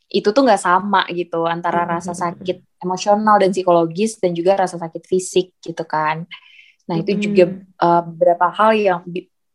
itu 0.09 0.29
tuh 0.31 0.43
nggak 0.45 0.61
sama 0.61 1.09
gitu 1.11 1.49
antara 1.49 1.85
hmm. 1.85 1.91
rasa 1.99 2.13
sakit 2.13 2.81
emosional 2.85 3.41
dan 3.41 3.51
psikologis 3.51 4.21
dan 4.21 4.37
juga 4.37 4.55
rasa 4.61 4.77
sakit 4.77 5.03
fisik 5.09 5.57
gitu 5.65 5.85
kan. 5.89 6.29
Nah 6.85 6.97
itu 7.01 7.17
hmm. 7.17 7.21
juga 7.21 7.45
uh, 7.81 8.03
beberapa 8.05 8.53
hal 8.53 8.71
yang 8.77 9.01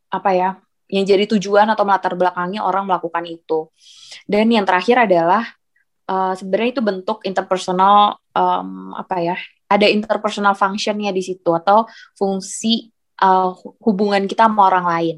apa 0.09 0.29
ya 0.33 0.49
yang 0.89 1.05
jadi 1.05 1.29
tujuan 1.37 1.69
atau 1.69 1.85
melatar 1.85 2.17
belakangnya 2.17 2.65
orang 2.65 2.89
melakukan 2.89 3.23
itu. 3.29 3.69
Dan 4.25 4.49
yang 4.49 4.65
terakhir 4.65 5.05
adalah 5.05 5.45
uh, 6.09 6.33
sebenarnya 6.33 6.69
itu 6.73 6.81
bentuk 6.81 7.21
interpersonal 7.21 8.17
um, 8.33 8.97
apa 8.97 9.21
ya 9.21 9.37
ada 9.69 9.85
interpersonal 9.85 10.57
functionnya 10.57 11.13
di 11.13 11.21
situ 11.21 11.53
atau 11.53 11.85
fungsi 12.17 12.89
uh, 13.21 13.53
hubungan 13.85 14.25
kita 14.25 14.49
sama 14.49 14.65
orang 14.65 14.85
lain. 14.89 15.17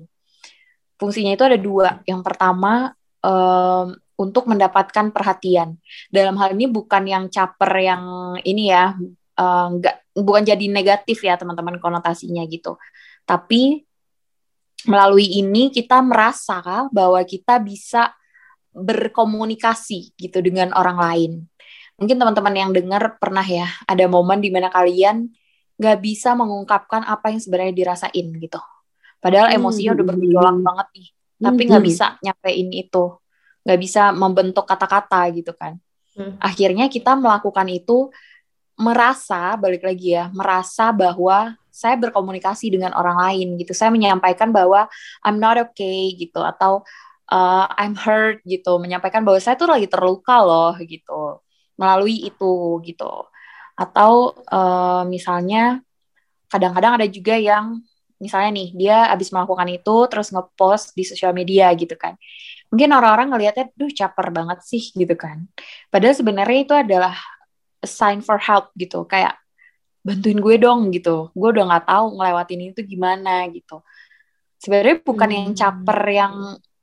Fungsinya 1.00 1.34
itu 1.34 1.48
ada 1.48 1.58
dua. 1.58 2.04
Yang 2.04 2.22
pertama 2.28 2.92
um, 3.24 3.96
untuk 4.22 4.46
mendapatkan 4.46 5.10
perhatian. 5.10 5.82
Dalam 6.13 6.38
hal 6.38 6.54
ini 6.54 6.70
bukan 6.70 7.10
yang 7.10 7.25
caper 7.34 7.74
yang 7.82 8.04
ini 8.46 8.70
ya, 8.70 8.94
uh, 9.42 9.70
bukan 10.13 10.46
jadi 10.46 10.66
negatif 10.70 11.25
ya 11.25 11.42
teman-teman 11.42 11.82
konotasinya 11.82 12.46
gitu. 12.46 12.78
Tapi 13.25 13.82
melalui 14.86 15.42
ini 15.42 15.74
kita 15.74 16.01
merasa 16.06 16.62
bahwa 16.94 17.22
kita 17.25 17.58
bisa 17.58 18.13
berkomunikasi 18.72 20.13
gitu 20.16 20.40
dengan 20.40 20.70
orang 20.78 20.98
lain. 21.01 21.32
Mungkin 21.98 22.18
teman-teman 22.18 22.56
yang 22.56 22.72
dengar 22.74 23.18
pernah 23.22 23.46
ya 23.46 23.70
ada 23.86 24.06
momen 24.10 24.42
di 24.42 24.50
mana 24.50 24.74
kalian 24.74 25.30
nggak 25.78 25.98
bisa 26.01 26.38
mengungkapkan 26.38 27.06
apa 27.06 27.34
yang 27.34 27.42
sebenarnya 27.42 27.74
dirasain 27.74 28.28
gitu. 28.38 28.62
Padahal 29.22 29.54
emosinya 29.54 29.94
hmm. 29.94 29.98
udah 30.01 30.06
bergejolak 30.10 30.58
banget 30.66 30.88
nih, 30.98 31.08
tapi 31.38 31.62
nggak 31.70 31.82
hmm. 31.82 31.90
bisa 31.94 32.06
nyampein 32.25 32.70
itu 32.74 33.21
nggak 33.62 33.80
bisa 33.80 34.10
membentuk 34.12 34.65
kata-kata 34.65 35.30
gitu 35.34 35.53
kan. 35.53 35.77
Hmm. 36.18 36.36
Akhirnya 36.41 36.91
kita 36.91 37.15
melakukan 37.15 37.68
itu 37.72 38.12
merasa 38.75 39.53
balik 39.56 39.86
lagi 39.86 40.18
ya, 40.18 40.27
merasa 40.34 40.89
bahwa 40.89 41.53
saya 41.72 41.96
berkomunikasi 41.96 42.74
dengan 42.74 42.91
orang 42.98 43.15
lain 43.30 43.56
gitu. 43.62 43.72
Saya 43.72 43.94
menyampaikan 43.94 44.51
bahwa 44.51 44.89
I'm 45.24 45.39
not 45.39 45.56
okay 45.72 46.18
gitu 46.18 46.41
atau 46.44 46.84
uh, 47.32 47.65
I'm 47.78 47.95
hurt 47.95 48.43
gitu, 48.43 48.82
menyampaikan 48.82 49.24
bahwa 49.24 49.39
saya 49.39 49.56
tuh 49.56 49.71
lagi 49.71 49.88
terluka 49.88 50.41
loh 50.43 50.76
gitu. 50.82 51.39
Melalui 51.80 52.28
itu 52.28 52.82
gitu. 52.84 53.30
Atau 53.78 54.36
uh, 54.52 55.08
misalnya 55.08 55.80
kadang-kadang 56.52 57.00
ada 57.00 57.08
juga 57.08 57.39
yang 57.39 57.80
misalnya 58.21 58.62
nih 58.62 58.69
dia 58.77 58.97
habis 59.10 59.34
melakukan 59.34 59.67
itu 59.73 59.95
terus 60.07 60.29
ngepost 60.29 60.93
di 60.93 61.03
sosial 61.03 61.34
media 61.34 61.73
gitu 61.73 61.97
kan 61.97 62.13
mungkin 62.71 62.89
orang-orang 62.95 63.27
ngelihatnya, 63.36 63.67
duh 63.75 63.91
caper 63.91 64.31
banget 64.31 64.63
sih 64.63 64.95
gitu 64.95 65.13
kan. 65.19 65.45
Padahal 65.91 66.15
sebenarnya 66.15 66.60
itu 66.63 66.73
adalah 66.73 67.13
a 67.84 67.88
sign 67.88 68.23
for 68.23 68.39
help 68.39 68.71
gitu, 68.79 69.03
kayak 69.03 69.36
bantuin 70.01 70.39
gue 70.39 70.55
dong 70.55 70.89
gitu. 70.95 71.29
Gue 71.36 71.51
udah 71.51 71.67
nggak 71.67 71.86
tahu 71.91 72.05
ngelewatin 72.15 72.62
itu 72.71 72.81
gimana 72.88 73.45
gitu. 73.51 73.84
Sebenarnya 74.57 75.03
bukan 75.03 75.29
hmm. 75.29 75.38
yang 75.38 75.49
caper 75.51 75.99
yang 76.07 76.34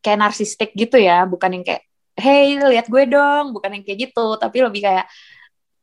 kayak 0.05 0.19
narsistik 0.21 0.77
gitu 0.77 1.01
ya, 1.01 1.25
bukan 1.25 1.57
yang 1.57 1.65
kayak 1.65 1.83
hey 2.19 2.61
lihat 2.61 2.87
gue 2.93 3.09
dong, 3.09 3.57
bukan 3.57 3.81
yang 3.81 3.83
kayak 3.83 4.13
gitu, 4.13 4.37
tapi 4.37 4.61
lebih 4.61 4.85
kayak 4.85 5.09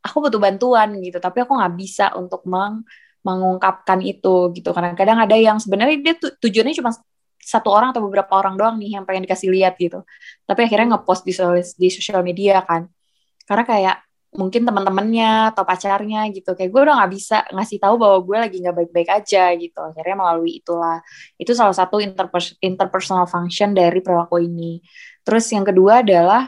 aku 0.05 0.21
butuh 0.21 0.37
bantuan 0.37 0.93
gitu, 1.01 1.17
tapi 1.17 1.41
aku 1.41 1.57
nggak 1.57 1.73
bisa 1.81 2.13
untuk 2.13 2.45
meng 2.45 2.85
mengungkapkan 3.25 3.99
itu 4.05 4.53
gitu. 4.53 4.69
Kadang-kadang 4.69 5.17
ada 5.25 5.33
yang 5.33 5.57
sebenarnya 5.57 5.97
dia 5.97 6.13
tu 6.13 6.29
tujuannya 6.37 6.77
cuma 6.77 6.93
satu 7.41 7.69
orang 7.73 7.93
atau 7.93 8.01
beberapa 8.05 8.37
orang 8.37 8.57
doang 8.57 8.77
nih 8.77 8.97
yang 8.97 9.03
pengen 9.05 9.25
dikasih 9.25 9.49
lihat 9.49 9.77
gitu. 9.81 10.05
Tapi 10.45 10.69
akhirnya 10.69 10.97
ngepost 10.97 11.25
di 11.25 11.33
di 11.77 11.87
sosial 11.89 12.21
media 12.21 12.61
kan. 12.61 12.85
Karena 13.45 13.65
kayak 13.65 13.97
mungkin 14.35 14.67
teman-temannya 14.67 15.55
atau 15.55 15.63
pacarnya 15.65 16.29
gitu. 16.29 16.53
Kayak 16.53 16.69
gue 16.69 16.81
udah 16.85 16.95
nggak 17.01 17.11
bisa 17.13 17.37
ngasih 17.49 17.77
tahu 17.81 17.95
bahwa 17.97 18.17
gue 18.21 18.37
lagi 18.37 18.57
nggak 18.61 18.75
baik-baik 18.77 19.09
aja 19.09 19.43
gitu. 19.57 19.79
Akhirnya 19.81 20.15
melalui 20.17 20.61
itulah. 20.61 21.01
Itu 21.39 21.57
salah 21.57 21.73
satu 21.73 21.97
interpers 21.97 22.53
interpersonal 22.61 23.25
function 23.25 23.73
dari 23.73 24.01
perilaku 24.05 24.41
ini. 24.43 24.81
Terus 25.25 25.49
yang 25.49 25.65
kedua 25.65 26.05
adalah 26.05 26.45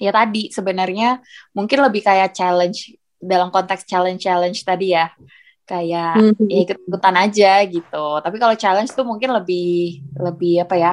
ya 0.00 0.10
tadi 0.10 0.50
sebenarnya 0.50 1.22
mungkin 1.54 1.78
lebih 1.84 2.02
kayak 2.02 2.34
challenge 2.34 2.96
dalam 3.20 3.48
konteks 3.48 3.88
challenge 3.88 4.22
challenge 4.22 4.60
tadi 4.62 4.92
ya 4.92 5.08
kayak 5.64 6.20
mm-hmm. 6.20 6.48
ya 6.48 6.58
ikut-ikutan 6.68 7.16
aja 7.16 7.52
gitu. 7.64 8.06
Tapi 8.20 8.36
kalau 8.36 8.54
challenge 8.54 8.92
tuh 8.92 9.06
mungkin 9.08 9.32
lebih 9.32 10.04
lebih 10.16 10.64
apa 10.64 10.76
ya? 10.76 10.92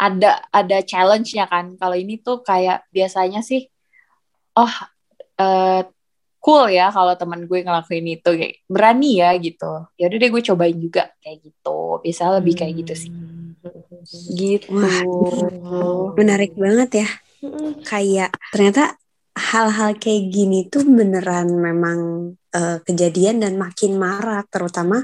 Ada 0.00 0.46
ada 0.48 0.78
challenge-nya 0.80 1.44
kan. 1.50 1.76
Kalau 1.76 1.96
ini 1.98 2.22
tuh 2.22 2.40
kayak 2.40 2.88
biasanya 2.94 3.44
sih 3.44 3.66
oh 4.56 4.74
uh, 5.38 5.82
cool 6.40 6.72
ya 6.72 6.88
kalau 6.88 7.12
teman 7.20 7.44
gue 7.44 7.60
ngelakuin 7.60 8.06
itu 8.16 8.30
kayak 8.32 8.54
berani 8.70 9.20
ya 9.20 9.34
gitu. 9.36 9.90
Ya 10.00 10.08
udah 10.08 10.18
deh 10.18 10.30
gue 10.32 10.42
cobain 10.54 10.78
juga 10.78 11.12
kayak 11.20 11.38
gitu. 11.44 12.00
Biasa 12.00 12.40
lebih 12.40 12.54
kayak 12.56 12.74
gitu 12.86 12.94
sih. 12.96 13.10
Hmm. 13.12 13.58
Gitu. 14.38 14.72
Wah, 14.72 16.14
menarik 16.16 16.56
banget 16.56 17.04
ya. 17.04 17.08
Kayak 17.84 18.32
ternyata 18.52 18.99
hal-hal 19.40 19.96
kayak 19.96 20.28
gini 20.28 20.68
tuh 20.68 20.84
beneran 20.84 21.48
memang 21.48 21.98
uh, 22.52 22.78
kejadian 22.84 23.40
dan 23.40 23.56
makin 23.56 23.96
marak 23.96 24.46
terutama 24.52 25.00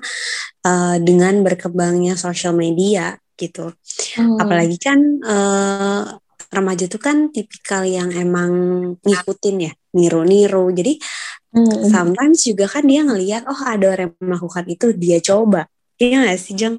uh, 0.68 0.96
dengan 1.01 1.40
berkembangnya 1.40 2.14
sosial 2.20 2.53
media 2.53 3.16
gitu. 3.40 3.72
Hmm. 4.20 4.37
Apalagi 4.37 4.77
kan 4.77 5.01
uh, 5.25 6.05
remaja 6.53 6.85
tuh 6.87 7.01
kan 7.01 7.33
tipikal 7.33 7.88
yang 7.88 8.12
emang 8.12 8.53
ngikutin 9.01 9.57
ya, 9.64 9.72
niru-niru. 9.96 10.68
Jadi 10.77 11.01
hmm. 11.57 11.88
sometimes 11.88 12.44
juga 12.44 12.68
kan 12.68 12.85
dia 12.85 13.01
ngelihat 13.03 13.49
oh 13.49 13.61
ada 13.64 13.96
orang 13.96 14.12
yang 14.12 14.25
melakukan 14.37 14.64
itu 14.68 14.87
dia 14.92 15.18
coba. 15.25 15.64
Iya 15.96 16.29
gak 16.29 16.40
sih 16.40 16.53
Jeng? 16.53 16.77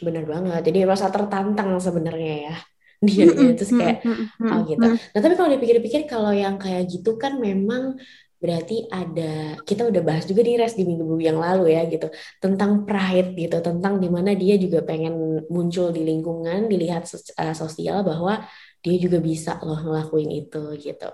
Bener 0.00 0.24
banget. 0.24 0.64
Jadi 0.64 0.78
merasa 0.88 1.12
tertantang 1.12 1.76
sebenarnya 1.76 2.36
ya 2.50 2.56
dia 3.06 3.24
mm 3.28 3.52
terus 3.56 3.72
kayak 3.72 4.04
oh 4.40 4.60
gitu. 4.64 4.86
Nah 4.86 5.20
tapi 5.20 5.34
kalau 5.36 5.50
dipikir-pikir 5.52 6.08
kalau 6.08 6.32
yang 6.32 6.56
kayak 6.56 6.88
gitu 6.88 7.20
kan 7.20 7.36
memang 7.36 7.96
berarti 8.36 8.84
ada 8.92 9.56
kita 9.64 9.88
udah 9.88 10.02
bahas 10.04 10.28
juga 10.28 10.44
di 10.44 10.60
res 10.60 10.76
di 10.76 10.84
minggu-minggu 10.84 11.24
yang 11.24 11.40
lalu 11.40 11.72
ya 11.72 11.88
gitu 11.88 12.12
tentang 12.36 12.84
pride 12.84 13.32
gitu 13.32 13.64
tentang 13.64 13.96
di 13.96 14.12
mana 14.12 14.36
dia 14.36 14.60
juga 14.60 14.84
pengen 14.84 15.40
muncul 15.48 15.88
di 15.88 16.04
lingkungan 16.04 16.68
dilihat 16.68 17.08
uh, 17.08 17.56
sosial 17.56 18.04
bahwa 18.04 18.44
dia 18.84 18.96
juga 19.00 19.24
bisa 19.24 19.56
loh 19.64 19.80
ngelakuin 19.80 20.30
itu 20.36 20.62
gitu 20.76 21.08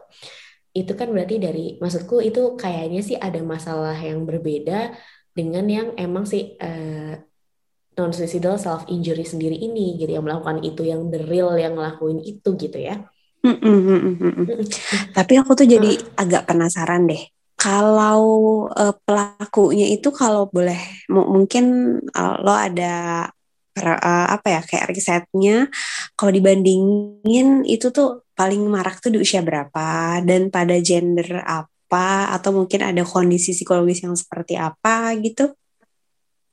itu 0.75 0.93
kan 0.99 1.09
berarti 1.15 1.37
dari 1.39 1.65
maksudku 1.79 2.19
itu 2.21 2.59
kayaknya 2.59 3.01
sih 3.07 3.15
ada 3.15 3.39
masalah 3.45 3.95
yang 3.95 4.27
berbeda 4.27 4.91
dengan 5.31 5.65
yang 5.71 5.89
emang 5.95 6.27
sih 6.27 6.59
uh, 6.59 7.23
non 7.93 8.11
suicidal 8.13 8.57
self 8.57 8.89
injury 8.89 9.25
sendiri 9.25 9.57
ini 9.57 10.01
gitu 10.01 10.17
yang 10.17 10.25
melakukan 10.25 10.65
itu 10.65 10.89
yang 10.89 11.13
the 11.13 11.21
real 11.29 11.53
yang 11.57 11.77
ngelakuin 11.77 12.25
itu 12.25 12.49
gitu 12.57 12.79
ya. 12.81 13.05
Mm 13.43 13.59
-mm, 13.59 13.79
mm 13.83 14.33
-mm. 14.33 14.47
Tapi 15.13 15.33
aku 15.37 15.59
tuh 15.59 15.67
jadi 15.67 15.99
uh. 15.99 16.23
agak 16.23 16.47
penasaran 16.47 17.11
deh. 17.11 17.21
Kalau 17.59 18.23
uh, 18.71 18.95
pelakunya 19.07 19.87
itu 19.93 20.09
kalau 20.15 20.49
boleh 20.51 20.79
mungkin 21.11 21.99
uh, 22.11 22.35
lo 22.43 22.55
ada 22.55 23.27
uh, 23.79 24.27
apa 24.31 24.47
ya 24.59 24.61
kayak 24.67 24.89
risetnya 24.91 25.71
kalau 26.19 26.33
dibandingin 26.35 27.63
itu 27.67 27.95
tuh 27.95 28.27
paling 28.35 28.67
marak 28.67 28.99
tuh 28.99 29.15
di 29.15 29.19
usia 29.23 29.45
berapa 29.45 30.19
dan 30.27 30.51
pada 30.51 30.81
gender 30.83 31.45
apa 31.45 32.35
atau 32.35 32.51
mungkin 32.57 32.83
ada 32.83 33.05
kondisi 33.05 33.53
psikologis 33.55 34.03
yang 34.03 34.17
seperti 34.17 34.57
apa 34.59 35.13
gitu? 35.21 35.53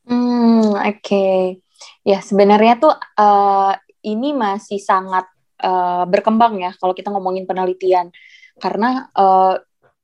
Hmm, 0.09 0.73
oke. 0.73 1.05
Okay. 1.05 1.61
Ya, 2.01 2.19
sebenarnya 2.25 2.81
tuh 2.81 2.93
uh, 2.97 3.73
ini 4.01 4.33
masih 4.33 4.81
sangat 4.81 5.29
uh, 5.61 6.03
berkembang 6.09 6.57
ya 6.57 6.73
kalau 6.81 6.97
kita 6.97 7.13
ngomongin 7.13 7.45
penelitian. 7.45 8.09
Karena 8.57 9.05
uh, 9.13 9.53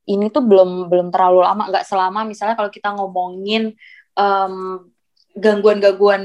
ini 0.05 0.29
tuh 0.29 0.45
belum 0.45 0.93
belum 0.93 1.09
terlalu 1.09 1.41
lama, 1.41 1.63
nggak 1.73 1.85
selama 1.89 2.21
misalnya 2.29 2.53
kalau 2.53 2.69
kita 2.69 2.93
ngomongin 2.93 3.73
um, 4.13 4.85
gangguan-gangguan 5.33 6.23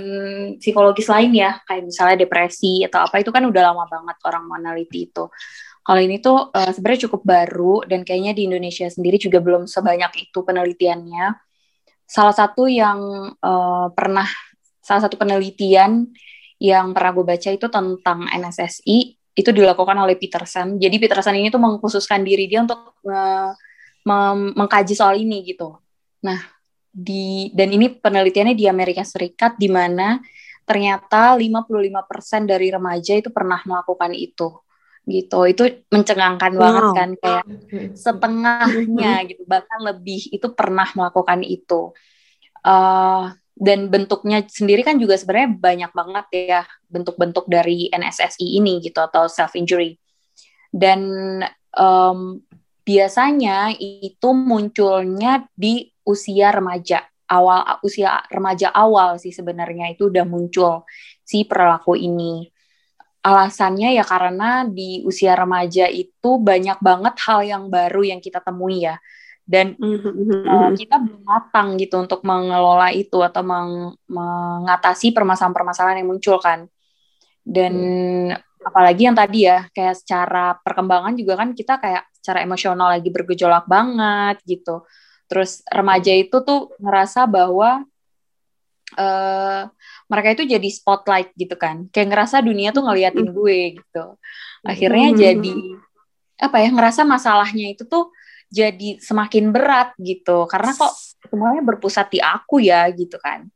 psikologis 0.60 1.08
lain 1.08 1.32
ya, 1.40 1.64
kayak 1.64 1.88
misalnya 1.88 2.16
depresi 2.20 2.84
atau 2.84 3.08
apa 3.08 3.24
itu 3.24 3.32
kan 3.32 3.42
udah 3.48 3.62
lama 3.72 3.88
banget 3.88 4.16
orang 4.28 4.44
meneliti 4.44 5.08
itu. 5.08 5.24
Kalau 5.80 6.00
ini 6.04 6.20
tuh 6.20 6.52
uh, 6.52 6.70
sebenarnya 6.76 7.08
cukup 7.08 7.24
baru 7.24 7.80
dan 7.88 8.04
kayaknya 8.04 8.36
di 8.36 8.44
Indonesia 8.44 8.84
sendiri 8.92 9.16
juga 9.16 9.40
belum 9.40 9.64
sebanyak 9.64 10.28
itu 10.28 10.38
penelitiannya 10.44 11.49
salah 12.10 12.34
satu 12.34 12.66
yang 12.66 12.98
uh, 13.38 13.86
pernah 13.94 14.26
salah 14.82 15.06
satu 15.06 15.14
penelitian 15.14 16.10
yang 16.58 16.90
pernah 16.90 17.14
gue 17.14 17.22
baca 17.22 17.48
itu 17.54 17.66
tentang 17.70 18.26
NSSI 18.26 18.98
itu 19.38 19.50
dilakukan 19.54 19.94
oleh 19.94 20.18
Peterson. 20.18 20.74
Jadi 20.76 20.98
Peterson 20.98 21.38
ini 21.38 21.54
tuh 21.54 21.62
mengkhususkan 21.62 22.26
diri 22.26 22.50
dia 22.50 22.66
untuk 22.66 22.98
uh, 23.06 23.54
mengkaji 24.58 24.98
soal 24.98 25.22
ini 25.22 25.46
gitu. 25.46 25.78
Nah, 26.26 26.42
di 26.90 27.54
dan 27.54 27.70
ini 27.70 27.86
penelitiannya 27.94 28.58
di 28.58 28.66
Amerika 28.66 29.06
Serikat 29.06 29.54
di 29.54 29.70
mana 29.70 30.18
ternyata 30.66 31.38
55% 31.38 32.50
dari 32.50 32.68
remaja 32.74 33.14
itu 33.14 33.30
pernah 33.30 33.62
melakukan 33.62 34.10
itu 34.18 34.50
gitu. 35.06 35.38
Itu 35.48 35.62
mencengangkan 35.88 36.52
wow. 36.56 36.60
banget 36.60 36.86
kan 36.92 37.10
kayak 37.16 37.44
setengahnya 37.96 39.12
gitu 39.28 39.42
bahkan 39.44 39.80
lebih 39.84 40.28
itu 40.32 40.46
pernah 40.52 40.88
melakukan 40.92 41.40
itu. 41.44 41.94
Uh, 42.60 43.32
dan 43.60 43.92
bentuknya 43.92 44.40
sendiri 44.48 44.80
kan 44.80 44.96
juga 44.96 45.20
sebenarnya 45.20 45.52
banyak 45.60 45.92
banget 45.92 46.26
ya 46.32 46.62
bentuk-bentuk 46.88 47.44
dari 47.44 47.92
NSSI 47.92 48.56
ini 48.56 48.80
gitu 48.80 49.00
atau 49.04 49.28
self 49.28 49.52
injury. 49.52 50.00
Dan 50.72 51.00
um, 51.76 52.40
biasanya 52.84 53.76
itu 53.76 54.28
munculnya 54.32 55.44
di 55.52 55.92
usia 56.08 56.50
remaja 56.50 57.04
awal 57.30 57.78
usia 57.86 58.18
remaja 58.26 58.74
awal 58.74 59.20
sih 59.22 59.30
sebenarnya 59.30 59.94
itu 59.94 60.10
udah 60.10 60.26
muncul 60.26 60.82
si 61.22 61.46
perilaku 61.46 61.94
ini 61.94 62.50
alasannya 63.20 64.00
ya 64.00 64.04
karena 64.04 64.64
di 64.64 65.04
usia 65.04 65.36
remaja 65.36 65.84
itu 65.88 66.40
banyak 66.40 66.80
banget 66.80 67.14
hal 67.28 67.40
yang 67.44 67.64
baru 67.68 68.00
yang 68.04 68.20
kita 68.20 68.40
temui 68.40 68.88
ya. 68.88 68.96
Dan 69.50 69.74
uh, 69.82 70.70
kita 70.78 71.02
belum 71.02 71.26
matang 71.26 71.74
gitu 71.74 71.98
untuk 71.98 72.22
mengelola 72.22 72.94
itu 72.94 73.18
atau 73.18 73.42
meng 73.42 73.98
mengatasi 74.06 75.10
permasalahan-permasalahan 75.10 76.00
yang 76.00 76.08
muncul 76.08 76.38
kan. 76.38 76.70
Dan 77.42 77.74
mm. 78.30 78.62
apalagi 78.62 79.10
yang 79.10 79.16
tadi 79.18 79.50
ya 79.50 79.66
kayak 79.74 79.98
secara 79.98 80.54
perkembangan 80.54 81.18
juga 81.18 81.34
kan 81.40 81.50
kita 81.50 81.82
kayak 81.82 82.06
secara 82.14 82.46
emosional 82.46 82.94
lagi 82.94 83.10
bergejolak 83.10 83.66
banget 83.66 84.38
gitu. 84.46 84.86
Terus 85.26 85.66
remaja 85.66 86.14
itu 86.14 86.36
tuh 86.46 86.70
ngerasa 86.78 87.26
bahwa 87.26 87.82
uh, 88.98 89.68
mereka 90.10 90.28
itu 90.34 90.44
jadi 90.48 90.68
spotlight 90.70 91.30
gitu 91.38 91.54
kan. 91.54 91.86
Kayak 91.94 92.08
ngerasa 92.14 92.42
dunia 92.42 92.74
tuh 92.74 92.86
ngeliatin 92.86 93.28
gue 93.30 93.58
gitu. 93.78 94.04
Akhirnya 94.66 95.08
hmm. 95.12 95.18
jadi 95.18 95.56
apa 96.40 96.56
ya 96.64 96.68
ngerasa 96.72 97.04
masalahnya 97.04 97.76
itu 97.76 97.84
tuh 97.84 98.10
jadi 98.50 98.98
semakin 98.98 99.54
berat 99.54 99.94
gitu. 100.00 100.48
Karena 100.50 100.74
kok 100.74 100.90
semuanya 101.30 101.62
berpusat 101.62 102.10
di 102.10 102.18
aku 102.18 102.58
ya 102.58 102.88
gitu 102.90 103.20
kan. 103.20 103.46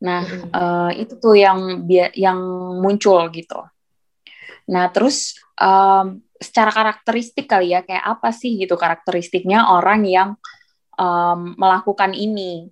Nah 0.00 0.22
hmm. 0.24 0.48
uh, 0.52 0.90
itu 0.96 1.20
tuh 1.20 1.36
yang 1.36 1.84
yang 2.16 2.38
muncul 2.80 3.28
gitu. 3.28 3.60
Nah 4.70 4.88
terus 4.88 5.36
um, 5.60 6.24
secara 6.40 6.70
karakteristik 6.72 7.48
kali 7.48 7.72
ya 7.72 7.80
kayak 7.84 8.04
apa 8.04 8.32
sih 8.34 8.56
gitu 8.58 8.76
karakteristiknya 8.76 9.70
orang 9.70 10.04
yang 10.04 10.30
um, 10.98 11.54
melakukan 11.56 12.12
ini 12.12 12.68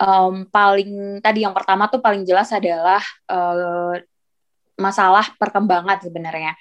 um, 0.00 0.48
paling 0.48 1.20
tadi 1.20 1.44
yang 1.44 1.52
pertama 1.52 1.86
tuh 1.92 2.00
paling 2.00 2.24
jelas 2.24 2.48
adalah 2.50 3.04
uh, 3.28 4.00
masalah 4.80 5.36
perkembangan 5.36 6.00
sebenarnya 6.00 6.56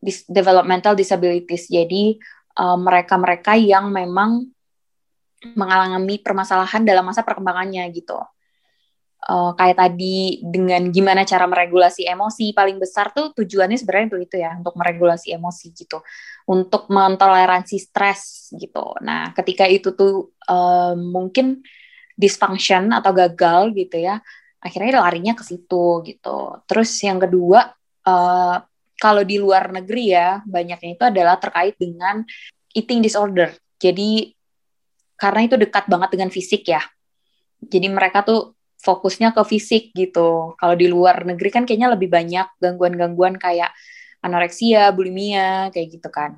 Dis 0.00 0.24
developmental 0.24 0.96
disabilities. 0.96 1.68
Jadi 1.68 2.16
mereka-mereka 2.56 3.52
uh, 3.56 3.60
yang 3.60 3.92
memang 3.92 4.48
mengalami 5.56 6.20
permasalahan 6.20 6.84
dalam 6.84 7.04
masa 7.04 7.20
perkembangannya 7.20 7.84
gitu. 7.92 8.16
Uh, 9.20 9.52
kayak 9.52 9.76
tadi 9.76 10.40
dengan 10.40 10.88
gimana 10.88 11.28
cara 11.28 11.44
meregulasi 11.44 12.08
emosi 12.08 12.56
paling 12.56 12.80
besar 12.80 13.12
tuh 13.12 13.36
tujuannya 13.36 13.76
sebenarnya 13.76 14.08
untuk 14.08 14.22
itu 14.24 14.36
ya 14.40 14.56
untuk 14.56 14.72
meregulasi 14.80 15.36
emosi 15.36 15.76
gitu 15.76 16.00
untuk 16.48 16.88
mentoleransi 16.88 17.76
stres 17.76 18.48
gitu 18.56 18.96
nah 19.04 19.28
ketika 19.36 19.68
itu 19.68 19.92
tuh 19.92 20.32
uh, 20.48 20.96
mungkin 20.96 21.60
dysfunction 22.18 22.90
atau 22.94 23.10
gagal 23.14 23.74
gitu 23.74 24.00
ya 24.00 24.22
akhirnya 24.60 25.00
larinya 25.00 25.32
ke 25.32 25.42
situ 25.42 26.04
gitu. 26.04 26.60
Terus 26.68 26.92
yang 27.00 27.16
kedua 27.16 27.72
uh, 28.04 28.56
kalau 29.00 29.22
di 29.24 29.40
luar 29.40 29.72
negeri 29.72 30.12
ya 30.12 30.44
banyaknya 30.44 30.90
itu 31.00 31.04
adalah 31.08 31.40
terkait 31.40 31.80
dengan 31.80 32.20
eating 32.76 33.00
disorder. 33.00 33.56
Jadi 33.80 34.36
karena 35.16 35.48
itu 35.48 35.56
dekat 35.56 35.88
banget 35.88 36.12
dengan 36.12 36.28
fisik 36.28 36.68
ya. 36.68 36.84
Jadi 37.60 37.88
mereka 37.88 38.20
tuh 38.20 38.52
fokusnya 38.80 39.32
ke 39.32 39.42
fisik 39.48 39.92
gitu. 39.96 40.56
Kalau 40.60 40.76
di 40.76 40.88
luar 40.88 41.24
negeri 41.24 41.48
kan 41.48 41.64
kayaknya 41.64 41.96
lebih 41.96 42.12
banyak 42.12 42.60
gangguan-gangguan 42.60 43.40
kayak 43.40 43.72
anoreksia 44.20 44.92
bulimia 44.92 45.72
kayak 45.72 45.96
gitu 45.96 46.08
kan 46.12 46.36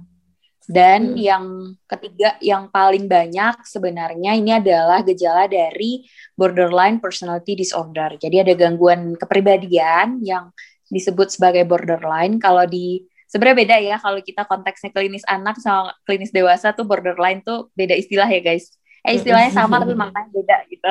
dan 0.71 1.15
hmm. 1.15 1.19
yang 1.19 1.45
ketiga 1.91 2.39
yang 2.39 2.71
paling 2.71 3.11
banyak 3.11 3.67
sebenarnya 3.67 4.39
ini 4.39 4.55
adalah 4.55 5.03
gejala 5.03 5.51
dari 5.51 6.07
borderline 6.39 7.03
personality 7.03 7.59
disorder. 7.59 8.15
Jadi 8.19 8.47
ada 8.47 8.55
gangguan 8.55 9.19
kepribadian 9.19 10.23
yang 10.23 10.55
disebut 10.87 11.35
sebagai 11.35 11.67
borderline. 11.67 12.39
Kalau 12.39 12.63
di 12.69 13.03
sebenarnya 13.27 13.59
beda 13.59 13.77
ya 13.81 13.97
kalau 13.99 14.21
kita 14.23 14.47
konteksnya 14.47 14.91
klinis 14.95 15.27
anak 15.27 15.59
sama 15.59 15.97
klinis 16.07 16.31
dewasa 16.31 16.77
tuh 16.77 16.87
borderline 16.87 17.43
tuh 17.43 17.73
beda 17.75 17.99
istilah 17.99 18.31
ya 18.31 18.39
guys. 18.45 18.71
Eh 19.03 19.19
istilahnya 19.19 19.51
sama 19.51 19.83
tapi 19.83 19.99
maknanya 19.99 20.31
beda 20.31 20.57
gitu. 20.71 20.91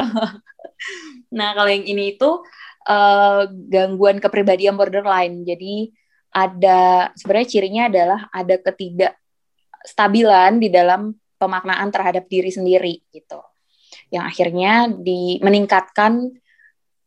nah 1.38 1.56
kalau 1.56 1.72
yang 1.72 1.88
ini 1.88 2.20
itu 2.20 2.44
uh, 2.92 3.48
gangguan 3.72 4.20
kepribadian 4.20 4.76
borderline. 4.76 5.48
Jadi 5.48 5.96
ada 6.32 7.12
sebenarnya 7.16 7.48
cirinya 7.48 7.84
adalah 7.88 8.20
ada 8.36 8.56
ketidak 8.60 9.21
stabilan 9.82 10.62
di 10.62 10.70
dalam 10.70 11.14
pemaknaan 11.42 11.90
terhadap 11.90 12.30
diri 12.30 12.54
sendiri 12.54 13.02
gitu. 13.10 13.42
Yang 14.14 14.26
akhirnya 14.30 14.74
di 14.94 15.42
meningkatkan 15.42 16.38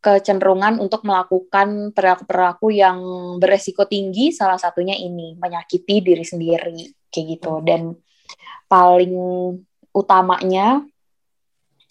kecenderungan 0.05 0.83
untuk 0.85 1.01
melakukan 1.09 1.95
perilaku-perilaku 1.97 2.69
yang 2.77 2.99
beresiko 3.41 3.89
tinggi 3.89 4.37
salah 4.37 4.61
satunya 4.61 4.93
ini 4.93 5.33
menyakiti 5.41 6.05
diri 6.05 6.21
sendiri 6.21 7.09
kayak 7.09 7.41
gitu 7.41 7.65
dan 7.65 7.97
paling 8.69 9.17
utamanya 9.97 10.85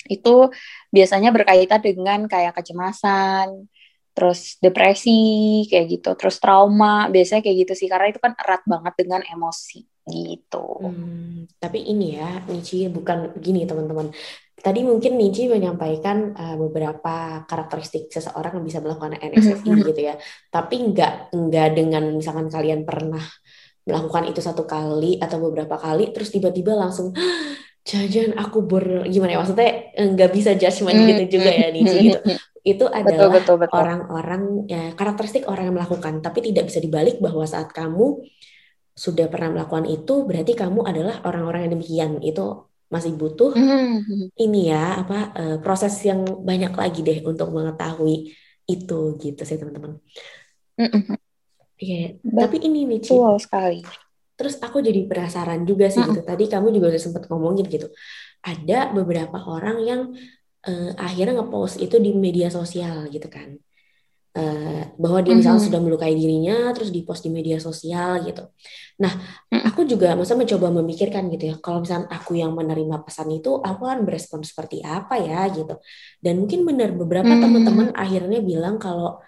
itu 0.05 0.51
biasanya 0.93 1.31
berkaitan 1.31 1.79
dengan 1.79 2.19
kayak 2.27 2.59
kecemasan, 2.59 3.71
terus 4.11 4.59
depresi 4.59 5.63
kayak 5.71 5.85
gitu, 5.97 6.11
terus 6.19 6.37
trauma 6.43 7.07
biasanya 7.07 7.41
kayak 7.41 7.65
gitu 7.65 7.73
sih 7.73 7.87
karena 7.87 8.11
itu 8.11 8.19
kan 8.19 8.35
erat 8.35 8.61
banget 8.67 8.93
dengan 8.99 9.23
emosi 9.25 9.87
gitu. 10.03 10.83
Hmm, 10.83 11.47
tapi 11.59 11.79
ini 11.87 12.19
ya, 12.19 12.43
Nici 12.51 12.87
bukan 12.91 13.39
gini 13.39 13.63
teman-teman. 13.63 14.11
Tadi 14.63 14.79
mungkin 14.83 15.19
Nici 15.19 15.47
menyampaikan 15.51 16.31
uh, 16.35 16.55
beberapa 16.55 17.43
karakteristik 17.43 18.07
seseorang 18.07 18.59
yang 18.59 18.65
bisa 18.67 18.79
melakukan 18.79 19.19
NSFI 19.19 19.69
mm 19.75 19.79
gitu 19.91 20.01
ya. 20.07 20.15
Tapi 20.47 20.75
enggak 20.79 21.35
enggak 21.35 21.67
dengan 21.75 22.03
misalkan 22.15 22.47
kalian 22.47 22.87
pernah 22.87 23.23
melakukan 23.83 24.31
itu 24.31 24.39
satu 24.39 24.63
kali 24.63 25.19
atau 25.19 25.43
beberapa 25.43 25.75
kali, 25.75 26.15
terus 26.15 26.31
tiba-tiba 26.31 26.79
langsung 26.79 27.11
jajan 27.83 28.39
aku 28.39 28.63
ber 28.63 29.03
gimana 29.11 29.35
ya 29.35 29.39
maksudnya 29.43 29.91
enggak 29.99 30.31
bisa 30.31 30.55
judgement 30.55 30.95
mm 30.95 31.07
gitu 31.11 31.23
juga 31.39 31.51
ya 31.51 31.67
Nici 31.71 31.97
gitu. 32.07 32.19
Itu 32.63 32.87
adalah 32.87 33.43
orang-orang 33.75 34.71
ya, 34.71 34.95
karakteristik 34.95 35.43
orang 35.51 35.67
yang 35.67 35.75
melakukan, 35.75 36.23
tapi 36.23 36.39
tidak 36.39 36.71
bisa 36.71 36.79
dibalik 36.79 37.19
bahwa 37.19 37.43
saat 37.43 37.67
kamu 37.75 38.23
sudah 38.93 39.25
pernah 39.25 39.49
melakukan 39.57 39.89
itu 39.89 40.23
berarti 40.29 40.53
kamu 40.53 40.85
adalah 40.85 41.25
orang-orang 41.25 41.65
yang 41.65 41.73
demikian 41.77 42.11
itu 42.21 42.69
masih 42.93 43.17
butuh 43.17 43.57
mm-hmm. 43.57 44.37
ini 44.37 44.69
ya 44.69 45.01
apa 45.01 45.19
uh, 45.33 45.57
proses 45.65 45.97
yang 46.05 46.21
banyak 46.21 46.69
lagi 46.77 47.01
deh 47.01 47.25
untuk 47.25 47.49
mengetahui 47.49 48.29
itu 48.69 48.99
gitu 49.17 49.41
sih 49.41 49.57
teman-teman. 49.57 49.97
Mm-hmm. 50.77 51.17
Yeah. 51.83 52.15
tapi 52.21 52.61
ini 52.61 52.85
nih 52.85 52.99
Ci. 53.01 53.17
sekali. 53.41 53.81
Terus 54.37 54.61
aku 54.61 54.79
jadi 54.79 55.09
penasaran 55.09 55.65
juga 55.65 55.89
sih 55.89 56.05
mm-hmm. 56.05 56.13
gitu. 56.13 56.21
Tadi 56.21 56.43
kamu 56.45 56.67
juga 56.69 56.93
udah 56.93 57.01
sempat 57.01 57.23
ngomongin 57.33 57.65
gitu. 57.65 57.89
Ada 58.45 58.93
beberapa 58.93 59.41
orang 59.41 59.77
yang 59.81 60.01
uh, 60.69 60.91
akhirnya 61.01 61.41
ngepost 61.41 61.81
itu 61.81 61.97
di 61.97 62.13
media 62.13 62.53
sosial 62.53 63.09
gitu 63.09 63.25
kan 63.25 63.57
uh, 64.37 64.81
bahwa 64.97 65.19
dia 65.21 65.33
misalnya 65.37 65.57
mm 65.57 65.65
-hmm. 65.65 65.69
sudah 65.73 65.81
melukai 65.81 66.13
dirinya 66.13 66.73
terus 66.73 66.89
dipost 66.89 67.21
di 67.25 67.31
media 67.33 67.57
sosial 67.61 68.21
gitu. 68.25 68.43
Nah 69.01 69.13
aku 69.65 69.85
juga 69.85 70.13
masa 70.13 70.33
mencoba 70.33 70.69
memikirkan 70.69 71.29
gitu 71.33 71.53
ya 71.53 71.55
kalau 71.61 71.81
misalnya 71.81 72.09
aku 72.09 72.37
yang 72.37 72.53
menerima 72.53 73.01
pesan 73.05 73.29
itu 73.33 73.61
aku 73.61 73.81
akan 73.85 74.05
berespon 74.05 74.41
seperti 74.41 74.81
apa 74.81 75.17
ya 75.21 75.45
gitu. 75.53 75.77
Dan 76.21 76.45
mungkin 76.45 76.65
benar 76.65 76.89
beberapa 76.93 77.29
mm 77.29 77.37
-hmm. 77.37 77.43
teman-teman 77.43 77.87
akhirnya 77.93 78.39
bilang 78.41 78.75
kalau 78.81 79.21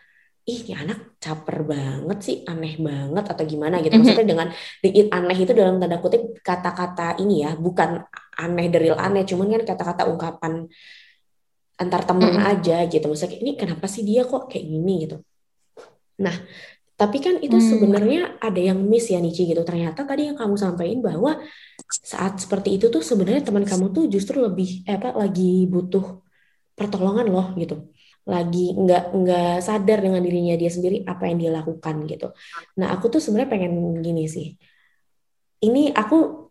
ih 0.45 0.61
ini 0.61 0.77
anak 0.77 1.17
caper 1.17 1.65
banget 1.65 2.17
sih 2.21 2.35
aneh 2.45 2.77
banget 2.77 3.25
atau 3.25 3.43
gimana 3.49 3.81
gitu. 3.81 3.97
Maksudnya 3.97 4.27
dengan 4.29 4.47
aneh 5.09 5.37
itu 5.41 5.51
dalam 5.57 5.81
tanda 5.81 5.97
kutip 5.97 6.37
kata-kata 6.45 7.17
ini 7.17 7.41
ya 7.41 7.57
bukan 7.57 8.05
aneh 8.37 8.67
dari 8.69 8.93
aneh 8.93 9.23
cuman 9.25 9.47
kan 9.57 9.63
kata-kata 9.73 10.05
ungkapan 10.05 10.69
antar 11.75 12.01
temen 12.07 12.31
mm 12.31 12.39
-hmm. 12.39 12.51
aja 12.51 12.77
gitu. 12.88 13.05
Maksudnya 13.07 13.39
ini 13.43 13.51
kenapa 13.59 13.85
sih 13.91 14.03
dia 14.07 14.23
kok 14.23 14.47
kayak 14.47 14.65
gini? 14.65 14.93
gitu. 15.07 15.17
Nah 16.23 16.35
tapi 16.95 17.19
kan 17.19 17.35
itu 17.43 17.59
mm. 17.59 17.65
sebenarnya 17.75 18.21
ada 18.39 18.55
yang 18.55 18.79
miss 18.79 19.11
ya 19.11 19.19
Nici 19.19 19.43
gitu. 19.43 19.61
Ternyata 19.67 20.07
tadi 20.07 20.31
yang 20.31 20.39
kamu 20.39 20.55
sampaikan 20.55 21.03
bahwa 21.03 21.43
saat 21.91 22.39
seperti 22.39 22.79
itu 22.79 22.88
tuh 22.88 23.03
sebenarnya 23.03 23.43
teman 23.51 23.67
kamu 23.67 23.91
tuh 23.91 24.07
justru 24.07 24.39
lebih 24.39 24.88
eh, 24.88 24.95
apa 24.95 25.11
lagi 25.11 25.67
butuh 25.67 26.23
pertolongan 26.71 27.27
loh 27.27 27.51
gitu. 27.59 27.91
Lagi 28.23 28.71
nggak 28.73 29.03
nggak 29.11 29.53
sadar 29.59 29.99
dengan 29.99 30.23
dirinya 30.23 30.55
dia 30.55 30.71
sendiri 30.71 31.03
apa 31.03 31.27
yang 31.27 31.38
dia 31.43 31.51
lakukan 31.51 31.95
gitu. 32.07 32.31
Nah 32.79 32.95
aku 32.95 33.11
tuh 33.11 33.19
sebenarnya 33.19 33.49
pengen 33.51 33.99
gini 33.99 34.23
sih. 34.31 34.55
Ini 35.59 35.91
aku 35.91 36.44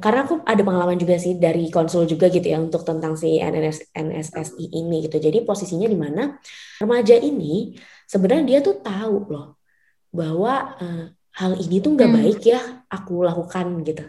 karena 0.00 0.24
aku 0.24 0.40
ada 0.48 0.62
pengalaman 0.64 0.96
juga 0.96 1.20
sih 1.20 1.36
dari 1.36 1.68
konsul 1.68 2.08
juga 2.08 2.32
gitu 2.32 2.48
ya 2.48 2.56
untuk 2.56 2.80
tentang 2.80 3.12
si 3.12 3.36
NNS, 3.36 3.92
NSSI 3.92 4.72
ini 4.72 5.04
gitu. 5.04 5.20
Jadi 5.20 5.44
posisinya 5.44 5.84
di 5.84 5.98
mana 6.00 6.40
remaja 6.80 7.12
ini 7.20 7.76
sebenarnya 8.08 8.44
dia 8.48 8.58
tuh 8.64 8.80
tahu 8.80 9.28
loh 9.28 9.60
bahwa 10.08 10.80
uh, 10.80 11.04
hal 11.36 11.52
ini 11.60 11.76
tuh 11.84 11.92
nggak 11.92 12.08
hmm. 12.08 12.18
baik 12.24 12.40
ya 12.40 12.60
aku 12.88 13.20
lakukan 13.20 13.84
gitu. 13.84 14.04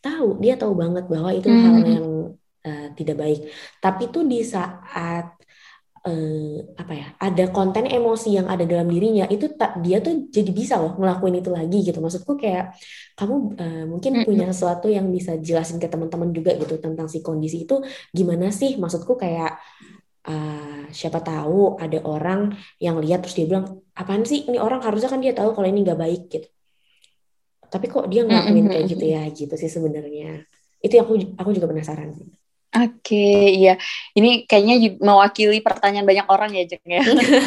Tahu 0.00 0.40
dia 0.40 0.56
tahu 0.56 0.72
banget 0.80 1.04
bahwa 1.12 1.30
itu 1.36 1.52
hmm. 1.52 1.60
hal 1.60 1.76
yang 1.84 2.08
uh, 2.64 2.86
tidak 2.96 3.16
baik. 3.20 3.40
Tapi 3.84 4.08
tuh 4.08 4.24
di 4.24 4.40
saat 4.40 5.28
eh, 6.02 6.58
apa 6.74 6.92
ya 6.98 7.06
ada 7.22 7.44
konten 7.54 7.86
emosi 7.86 8.34
yang 8.34 8.46
ada 8.50 8.66
dalam 8.66 8.90
dirinya 8.90 9.24
itu 9.30 9.54
tak 9.54 9.78
dia 9.84 10.02
tuh 10.02 10.26
jadi 10.34 10.50
bisa 10.50 10.74
loh 10.82 10.98
ngelakuin 10.98 11.38
itu 11.38 11.50
lagi 11.54 11.78
gitu. 11.86 11.98
Maksudku 12.02 12.32
kayak 12.42 12.74
kamu 13.18 13.34
eh, 13.62 13.84
mungkin 13.86 14.12
punya 14.26 14.46
sesuatu 14.50 14.86
yang 14.90 15.06
bisa 15.14 15.38
jelasin 15.38 15.78
ke 15.78 15.86
teman-teman 15.86 16.34
juga 16.34 16.50
gitu 16.58 16.74
tentang 16.82 17.06
si 17.06 17.22
kondisi 17.22 17.62
itu 17.64 17.78
gimana 18.10 18.50
sih? 18.50 18.74
Maksudku 18.82 19.14
kayak 19.14 19.62
uh, 20.26 20.82
siapa 20.90 21.18
tahu 21.22 21.78
ada 21.78 21.98
orang 22.02 22.40
yang 22.82 22.98
lihat 22.98 23.22
terus 23.22 23.38
dia 23.38 23.46
bilang 23.46 23.82
apaan 23.94 24.26
sih? 24.26 24.42
Ini 24.48 24.58
orang 24.58 24.82
harusnya 24.82 25.08
kan 25.12 25.20
dia 25.22 25.32
tahu 25.38 25.54
kalau 25.54 25.68
ini 25.70 25.86
nggak 25.86 26.00
baik 26.02 26.22
gitu. 26.34 26.48
Tapi 27.72 27.86
kok 27.88 28.04
dia 28.12 28.26
ngelakuin 28.26 28.66
kayak 28.68 28.84
gitu 28.90 29.04
ya 29.06 29.22
gitu 29.32 29.54
sih 29.56 29.70
sebenarnya. 29.70 30.44
Itu 30.82 30.92
yang 30.98 31.06
aku 31.06 31.14
aku 31.38 31.50
juga 31.56 31.70
penasaran 31.70 32.10
sih 32.18 32.41
Oke, 32.72 33.12
okay, 33.12 33.52
iya. 33.52 33.74
Ini 34.16 34.48
kayaknya 34.48 34.96
mewakili 34.96 35.60
pertanyaan 35.60 36.08
banyak 36.08 36.26
orang 36.32 36.56
ya, 36.56 36.64
Jeng 36.64 36.88
ya. 36.88 37.04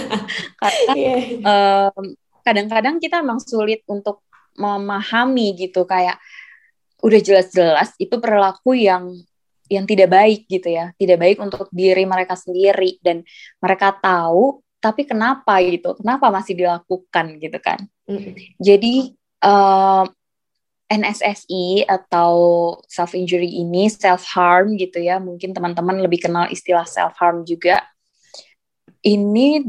Karena 0.62 0.94
yeah. 0.94 1.22
um, 1.42 2.14
kadang-kadang 2.46 3.02
kita 3.02 3.26
memang 3.26 3.42
sulit 3.42 3.82
untuk 3.90 4.22
memahami 4.54 5.58
gitu 5.58 5.90
kayak 5.90 6.22
udah 7.02 7.20
jelas-jelas 7.20 7.98
itu 7.98 8.16
perilaku 8.22 8.78
yang 8.78 9.18
yang 9.66 9.90
tidak 9.90 10.14
baik 10.14 10.46
gitu 10.46 10.70
ya, 10.70 10.94
tidak 10.94 11.18
baik 11.18 11.38
untuk 11.42 11.74
diri 11.74 12.06
mereka 12.06 12.38
sendiri 12.38 13.02
dan 13.02 13.26
mereka 13.58 13.98
tahu 13.98 14.62
tapi 14.78 15.10
kenapa 15.10 15.58
gitu, 15.66 15.98
kenapa 15.98 16.30
masih 16.30 16.54
dilakukan 16.54 17.42
gitu 17.42 17.58
kan. 17.58 17.82
Mm 18.06 18.18
-hmm. 18.22 18.34
Jadi 18.62 18.96
um, 19.42 20.06
NSSI 20.86 21.90
atau 21.90 22.34
self 22.86 23.18
injury 23.18 23.50
ini 23.62 23.90
self 23.90 24.26
harm 24.30 24.78
gitu 24.78 25.02
ya. 25.02 25.18
Mungkin 25.18 25.52
teman-teman 25.52 25.98
lebih 26.02 26.30
kenal 26.30 26.46
istilah 26.54 26.86
self 26.86 27.18
harm 27.18 27.42
juga. 27.42 27.82
Ini 29.02 29.66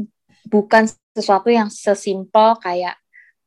bukan 0.49 0.89
sesuatu 1.13 1.49
yang 1.49 1.73
sesimpel 1.73 2.57
kayak 2.61 2.97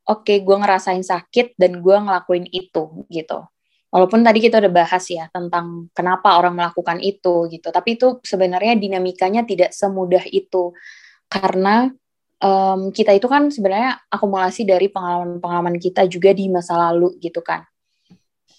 oke 0.06 0.26
okay, 0.26 0.42
gue 0.42 0.56
ngerasain 0.58 1.02
sakit 1.02 1.54
dan 1.54 1.78
gue 1.78 1.96
ngelakuin 1.96 2.46
itu 2.50 3.06
gitu. 3.06 3.46
Walaupun 3.90 4.22
tadi 4.22 4.38
kita 4.38 4.62
udah 4.62 4.70
bahas 4.70 5.02
ya 5.10 5.26
tentang 5.34 5.90
kenapa 5.90 6.38
orang 6.38 6.54
melakukan 6.54 7.02
itu 7.02 7.50
gitu. 7.50 7.74
Tapi 7.74 7.98
itu 7.98 8.22
sebenarnya 8.22 8.78
dinamikanya 8.78 9.42
tidak 9.42 9.74
semudah 9.74 10.22
itu. 10.30 10.70
Karena 11.26 11.90
um, 12.40 12.90
kita 12.90 13.14
itu 13.14 13.28
kan 13.28 13.52
sebenarnya 13.52 14.00
akumulasi 14.08 14.64
dari 14.66 14.88
pengalaman-pengalaman 14.88 15.76
kita 15.76 16.08
juga 16.08 16.32
di 16.32 16.48
masa 16.48 16.76
lalu 16.76 17.16
gitu 17.20 17.44
kan. 17.44 17.64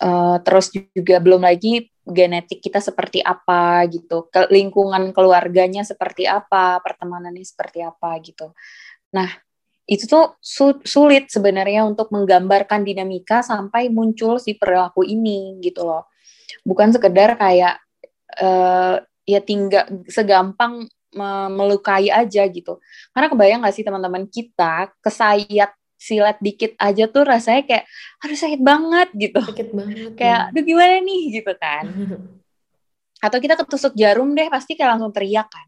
Uh, 0.01 0.41
terus 0.41 0.73
juga 0.73 1.21
belum 1.21 1.45
lagi 1.45 1.85
genetik 2.01 2.65
kita 2.65 2.81
seperti 2.81 3.21
apa 3.21 3.85
gitu, 3.85 4.25
ke 4.33 4.49
lingkungan 4.49 5.13
keluarganya 5.13 5.85
seperti 5.85 6.25
apa, 6.25 6.81
pertemanannya 6.81 7.45
seperti 7.45 7.85
apa 7.85 8.17
gitu. 8.25 8.49
Nah, 9.13 9.29
itu 9.85 10.09
tuh 10.09 10.39
su 10.41 10.81
sulit 10.81 11.29
sebenarnya 11.29 11.85
untuk 11.85 12.09
menggambarkan 12.09 12.81
dinamika 12.81 13.45
sampai 13.45 13.93
muncul 13.93 14.41
si 14.41 14.57
perilaku 14.57 15.05
ini 15.05 15.61
gitu 15.61 15.85
loh. 15.85 16.09
Bukan 16.65 16.95
sekedar 16.95 17.37
kayak 17.37 17.77
uh, 18.41 18.97
ya 19.27 19.39
tinggal 19.45 19.85
segampang 20.09 20.89
melukai 21.51 22.07
aja 22.07 22.43
gitu. 22.47 22.79
Karena 23.11 23.27
kebayang 23.27 23.59
gak 23.63 23.75
sih 23.75 23.83
teman-teman 23.83 24.27
kita 24.27 24.91
kesayat 25.03 25.75
silat 26.01 26.41
dikit 26.41 26.73
aja 26.81 27.05
tuh 27.05 27.21
rasanya 27.21 27.61
kayak 27.61 27.85
aduh 28.25 28.39
sakit 28.39 28.61
banget 28.65 29.09
gitu. 29.13 29.37
Sakit 29.37 29.69
banget. 29.69 30.11
Kayak 30.17 30.49
aduh 30.49 30.63
gimana 30.65 30.95
nih 30.97 31.21
gitu 31.37 31.53
kan. 31.61 31.85
Atau 33.25 33.37
kita 33.37 33.53
ketusuk 33.53 33.93
jarum 33.93 34.33
deh 34.33 34.49
pasti 34.49 34.73
kayak 34.73 34.97
langsung 34.97 35.13
teriak 35.13 35.45
kan. 35.45 35.67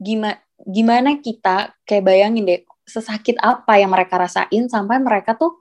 Gimana 0.00 0.40
gimana 0.62 1.20
kita 1.20 1.76
kayak 1.84 2.04
bayangin 2.06 2.48
deh 2.48 2.60
sesakit 2.88 3.36
apa 3.44 3.76
yang 3.76 3.92
mereka 3.92 4.16
rasain 4.16 4.70
sampai 4.72 5.02
mereka 5.02 5.36
tuh 5.36 5.60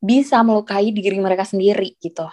bisa 0.00 0.40
melukai 0.40 0.88
diri 0.88 1.20
mereka 1.20 1.44
sendiri 1.44 1.94
gitu. 2.00 2.26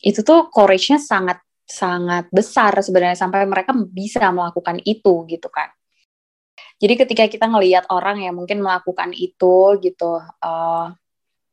Itu 0.00 0.24
tuh 0.24 0.48
courage-nya 0.48 0.96
sangat 0.96 1.43
sangat 1.64 2.28
besar 2.28 2.76
sebenarnya 2.84 3.16
sampai 3.16 3.48
mereka 3.48 3.72
bisa 3.72 4.28
melakukan 4.30 4.80
itu 4.84 5.24
gitu 5.28 5.48
kan. 5.48 5.72
Jadi 6.78 6.94
ketika 7.00 7.24
kita 7.30 7.46
ngelihat 7.48 7.88
orang 7.88 8.20
yang 8.20 8.36
mungkin 8.36 8.60
melakukan 8.60 9.16
itu 9.16 9.78
gitu, 9.80 10.20
uh, 10.20 10.86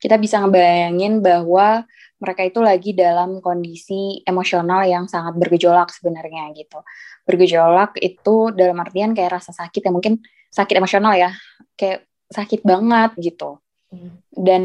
kita 0.01 0.17
bisa 0.17 0.41
ngebayangin 0.41 1.21
bahwa 1.21 1.85
mereka 2.17 2.41
itu 2.45 2.59
lagi 2.61 2.91
dalam 2.97 3.37
kondisi 3.39 4.21
emosional 4.25 4.85
yang 4.85 5.05
sangat 5.05 5.37
bergejolak 5.37 5.93
sebenarnya 5.93 6.51
gitu. 6.57 6.81
Bergejolak 7.25 7.97
itu 8.01 8.51
dalam 8.51 8.77
artian 8.81 9.13
kayak 9.13 9.41
rasa 9.41 9.53
sakit 9.53 9.87
ya 9.87 9.91
mungkin 9.93 10.21
sakit 10.51 10.75
emosional 10.75 11.13
ya, 11.15 11.31
kayak 11.77 12.09
sakit 12.27 12.65
banget 12.65 13.13
gitu. 13.21 13.61
Hmm. 13.93 14.19
Dan 14.33 14.63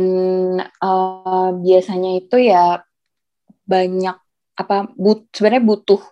uh, 0.81 1.51
biasanya 1.53 2.11
itu 2.17 2.37
ya 2.41 2.81
banyak 3.67 4.26
apa 4.57 4.89
but 4.97 5.29
sebenarnya 5.31 5.63
butuh 5.65 6.03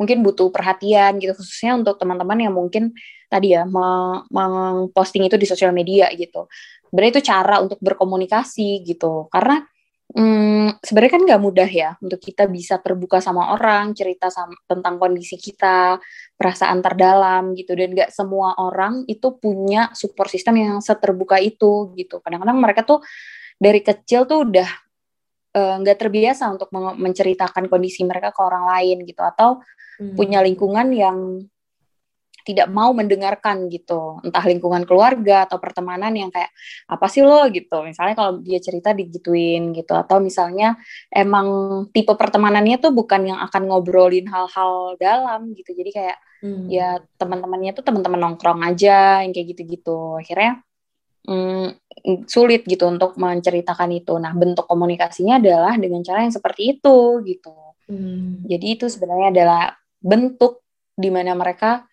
mungkin 0.00 0.24
butuh 0.24 0.48
perhatian 0.48 1.20
gitu 1.20 1.36
khususnya 1.36 1.76
untuk 1.76 2.00
teman-teman 2.00 2.38
yang 2.40 2.54
mungkin 2.56 2.96
tadi 3.28 3.54
ya 3.54 3.68
mengposting 3.68 5.28
itu 5.28 5.36
di 5.38 5.46
sosial 5.46 5.70
media 5.70 6.10
gitu. 6.16 6.48
Sebenarnya 6.90 7.12
itu 7.20 7.22
cara 7.22 7.56
untuk 7.62 7.78
berkomunikasi 7.78 8.82
gitu 8.82 9.30
karena 9.30 9.62
hmm, 10.16 10.82
sebenarnya 10.82 11.12
kan 11.14 11.22
nggak 11.22 11.42
mudah 11.42 11.70
ya 11.70 11.90
untuk 12.02 12.18
kita 12.18 12.50
bisa 12.50 12.82
terbuka 12.82 13.22
sama 13.22 13.54
orang 13.54 13.94
cerita 13.94 14.26
sama, 14.32 14.56
tentang 14.66 14.98
kondisi 14.98 15.38
kita 15.38 16.02
perasaan 16.34 16.82
terdalam 16.82 17.54
gitu 17.54 17.78
dan 17.78 17.94
nggak 17.94 18.10
semua 18.10 18.58
orang 18.58 19.06
itu 19.06 19.38
punya 19.38 19.92
support 19.94 20.32
system 20.32 20.58
yang 20.58 20.74
seterbuka 20.82 21.38
itu 21.38 21.94
gitu 21.94 22.18
kadang-kadang 22.24 22.58
mereka 22.58 22.82
tuh 22.82 22.98
dari 23.60 23.84
kecil 23.84 24.26
tuh 24.26 24.48
udah 24.50 24.89
nggak 25.54 25.96
uh, 25.96 26.00
terbiasa 26.00 26.46
untuk 26.46 26.70
menceritakan 26.74 27.66
kondisi 27.66 28.06
mereka 28.06 28.30
ke 28.30 28.40
orang 28.42 28.70
lain 28.70 29.02
gitu 29.02 29.22
atau 29.22 29.58
hmm. 29.98 30.14
punya 30.14 30.38
lingkungan 30.46 30.94
yang 30.94 31.18
tidak 32.44 32.68
mau 32.72 32.90
mendengarkan 32.96 33.68
gitu. 33.68 34.20
Entah 34.24 34.44
lingkungan 34.44 34.88
keluarga 34.88 35.44
atau 35.44 35.60
pertemanan 35.60 36.12
yang 36.16 36.32
kayak 36.32 36.50
apa 36.88 37.06
sih 37.06 37.22
lo? 37.24 37.46
gitu. 37.52 37.84
Misalnya 37.84 38.14
kalau 38.16 38.40
dia 38.40 38.58
cerita 38.58 38.96
digituin 38.96 39.76
gitu 39.76 39.92
atau 39.92 40.18
misalnya 40.18 40.76
emang 41.12 41.46
tipe 41.92 42.12
pertemanannya 42.16 42.80
tuh 42.80 42.92
bukan 42.96 43.34
yang 43.34 43.38
akan 43.44 43.62
ngobrolin 43.68 44.26
hal-hal 44.28 44.96
dalam 44.96 45.52
gitu. 45.54 45.76
Jadi 45.76 45.90
kayak 45.92 46.18
hmm. 46.42 46.66
ya 46.72 46.98
teman-temannya 47.20 47.76
tuh 47.76 47.84
teman-teman 47.84 48.20
nongkrong 48.20 48.60
aja 48.64 49.22
yang 49.24 49.32
kayak 49.36 49.56
gitu-gitu. 49.56 50.18
Akhirnya 50.20 50.64
hmm, 51.26 51.68
sulit 52.24 52.64
gitu 52.64 52.88
untuk 52.88 53.16
menceritakan 53.20 53.90
itu. 53.92 54.16
Nah, 54.16 54.32
bentuk 54.32 54.64
komunikasinya 54.64 55.40
adalah 55.40 55.76
dengan 55.76 56.00
cara 56.00 56.24
yang 56.24 56.32
seperti 56.32 56.78
itu 56.78 57.20
gitu. 57.26 57.52
Hmm. 57.90 58.46
Jadi 58.46 58.66
itu 58.78 58.86
sebenarnya 58.86 59.34
adalah 59.34 59.62
bentuk 60.00 60.64
di 60.96 61.10
mana 61.12 61.36
mereka 61.36 61.84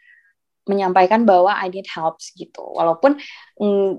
menyampaikan 0.67 1.23
bahwa 1.23 1.55
I 1.55 1.71
need 1.71 1.87
helps 1.87 2.35
gitu. 2.35 2.59
Walaupun 2.59 3.15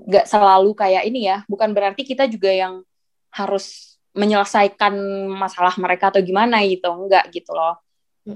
nggak 0.05 0.25
selalu 0.29 0.77
kayak 0.77 1.03
ini 1.09 1.25
ya, 1.29 1.41
bukan 1.49 1.73
berarti 1.73 2.05
kita 2.05 2.29
juga 2.29 2.53
yang 2.53 2.85
harus 3.33 3.97
menyelesaikan 4.13 4.93
masalah 5.29 5.73
mereka 5.81 6.13
atau 6.13 6.21
gimana 6.21 6.61
gitu, 6.65 6.89
enggak 6.89 7.29
gitu 7.33 7.53
loh. 7.53 7.81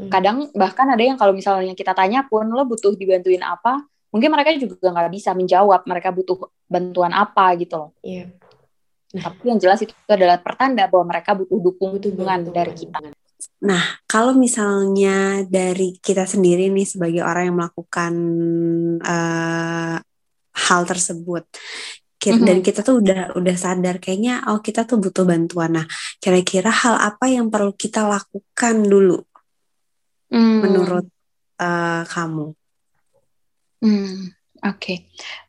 Kadang 0.10 0.50
bahkan 0.58 0.90
ada 0.90 1.06
yang 1.06 1.22
kalau 1.22 1.38
misalnya 1.38 1.78
kita 1.78 1.94
tanya 1.94 2.26
pun 2.26 2.50
lo 2.50 2.66
butuh 2.66 2.98
dibantuin 2.98 3.46
apa, 3.46 3.86
mungkin 4.14 4.30
mereka 4.30 4.54
juga 4.54 4.94
nggak 4.94 5.12
bisa 5.12 5.34
menjawab 5.34 5.82
mereka 5.90 6.14
butuh 6.14 6.38
bantuan 6.70 7.12
apa 7.12 7.58
gitu 7.58 7.76
loh. 7.82 7.92
Iya. 8.06 8.30
Nah, 9.14 9.22
Tapi 9.30 9.44
yang 9.50 9.60
jelas 9.62 9.82
itu 9.82 9.94
adalah 10.06 10.38
pertanda 10.42 10.86
bahwa 10.86 11.10
mereka 11.10 11.34
butuh 11.34 11.58
dukungan 11.58 12.54
dari 12.54 12.74
kita. 12.78 12.98
Nah, 13.66 13.84
kalau 14.10 14.34
misalnya 14.38 15.46
dari 15.46 15.98
kita 15.98 16.26
sendiri 16.26 16.70
nih 16.74 16.88
sebagai 16.88 17.22
orang 17.22 17.52
yang 17.52 17.58
melakukan 17.58 18.14
uh, 19.02 19.98
hal 20.54 20.82
tersebut, 20.86 21.46
kita, 22.18 22.40
mm-hmm. 22.40 22.48
dan 22.48 22.58
kita 22.64 22.80
tuh 22.82 23.04
udah 23.04 23.22
udah 23.36 23.56
sadar 23.60 24.00
kayaknya 24.00 24.48
oh 24.48 24.64
kita 24.64 24.88
tuh 24.88 24.98
butuh 24.98 25.28
bantuan. 25.28 25.76
Nah, 25.76 25.86
kira-kira 26.24 26.72
hal 26.72 26.96
apa 26.98 27.28
yang 27.28 27.52
perlu 27.52 27.76
kita 27.76 28.08
lakukan 28.08 28.76
dulu 28.82 29.20
mm. 30.32 30.58
menurut 30.64 31.06
uh, 31.60 32.08
kamu? 32.08 32.56
Hmm. 33.84 34.32
Oke. 34.64 34.80
Okay. 34.80 34.98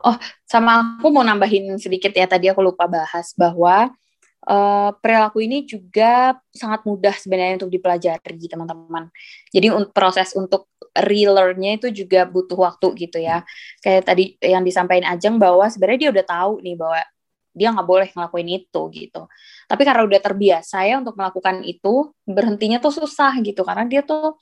Oh, 0.03 0.19
sama 0.43 0.99
aku 0.99 1.07
mau 1.15 1.23
nambahin 1.23 1.79
sedikit 1.79 2.11
ya. 2.11 2.27
Tadi 2.27 2.51
aku 2.51 2.67
lupa 2.67 2.91
bahas 2.91 3.31
bahwa 3.39 3.95
uh, 4.51 4.91
perilaku 4.99 5.47
ini 5.47 5.63
juga 5.63 6.35
sangat 6.51 6.83
mudah 6.83 7.15
sebenarnya 7.15 7.63
untuk 7.63 7.71
dipelajari 7.71 8.51
teman-teman. 8.51 9.07
Jadi 9.55 9.71
untuk 9.71 9.95
proses 9.95 10.35
untuk 10.35 10.67
relearn-nya 10.99 11.79
itu 11.79 11.95
juga 11.95 12.27
butuh 12.27 12.59
waktu 12.59 13.07
gitu 13.07 13.23
ya. 13.23 13.47
Kayak 13.79 14.03
tadi 14.11 14.35
yang 14.43 14.67
disampaikan 14.67 15.15
Ajeng 15.15 15.39
bahwa 15.39 15.71
sebenarnya 15.71 16.11
dia 16.11 16.11
udah 16.11 16.27
tahu 16.27 16.53
nih 16.67 16.75
bahwa 16.75 17.01
dia 17.55 17.69
nggak 17.71 17.87
boleh 17.87 18.09
ngelakuin 18.19 18.49
itu 18.51 18.83
gitu. 18.91 19.23
Tapi 19.71 19.83
karena 19.87 20.03
udah 20.03 20.19
terbiasa 20.19 20.77
ya 20.91 20.99
untuk 20.99 21.15
melakukan 21.15 21.63
itu, 21.63 22.11
berhentinya 22.27 22.83
tuh 22.83 22.99
susah 22.99 23.31
gitu 23.47 23.63
karena 23.63 23.87
dia 23.87 24.03
tuh 24.03 24.35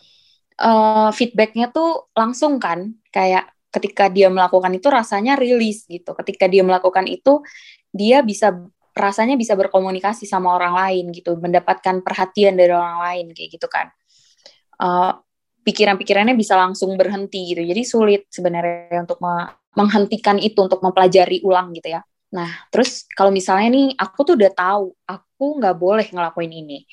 uh, 0.65 1.13
feedbacknya 1.13 1.69
tuh 1.69 2.09
langsung 2.17 2.57
kan 2.57 2.97
kayak 3.13 3.53
ketika 3.73 4.13
dia 4.13 4.29
melakukan 4.29 4.71
itu 4.77 4.87
rasanya 4.93 5.35
rilis 5.35 5.89
gitu. 5.89 6.13
Ketika 6.13 6.47
dia 6.47 6.61
melakukan 6.61 7.09
itu 7.09 7.41
dia 7.89 8.21
bisa 8.21 8.53
rasanya 8.93 9.41
bisa 9.41 9.57
berkomunikasi 9.57 10.29
sama 10.29 10.53
orang 10.53 10.77
lain 10.77 11.05
gitu, 11.17 11.41
mendapatkan 11.41 12.05
perhatian 12.05 12.61
dari 12.61 12.73
orang 12.77 13.01
lain 13.01 13.27
kayak 13.33 13.51
gitu 13.57 13.67
kan. 13.67 13.89
Uh, 14.77 15.17
pikiran-pikirannya 15.65 16.37
bisa 16.37 16.55
langsung 16.61 16.93
berhenti 17.01 17.57
gitu. 17.57 17.65
Jadi 17.65 17.83
sulit 17.83 18.23
sebenarnya 18.29 19.03
untuk 19.03 19.19
me 19.25 19.49
menghentikan 19.73 20.37
itu 20.37 20.61
untuk 20.61 20.85
mempelajari 20.85 21.41
ulang 21.49 21.73
gitu 21.73 21.97
ya. 21.97 22.05
Nah, 22.37 22.69
terus 22.69 23.09
kalau 23.17 23.33
misalnya 23.33 23.73
nih 23.73 23.97
aku 23.97 24.21
tuh 24.25 24.35
udah 24.37 24.53
tahu 24.53 24.85
aku 25.09 25.47
nggak 25.61 25.77
boleh 25.81 26.07
ngelakuin 26.13 26.53
ini 26.53 26.85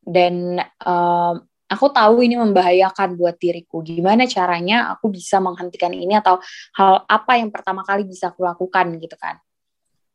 dan 0.00 0.60
uh, 0.84 1.36
aku 1.74 1.90
tahu 1.90 2.22
ini 2.22 2.38
membahayakan 2.38 3.18
buat 3.18 3.36
diriku. 3.36 3.82
Gimana 3.82 4.24
caranya 4.30 4.94
aku 4.94 5.10
bisa 5.10 5.42
menghentikan 5.42 5.90
ini 5.90 6.14
atau 6.16 6.38
hal 6.78 7.02
apa 7.04 7.36
yang 7.36 7.50
pertama 7.50 7.82
kali 7.82 8.06
bisa 8.06 8.30
aku 8.30 8.46
lakukan 8.46 8.94
gitu 9.02 9.18
kan? 9.18 9.36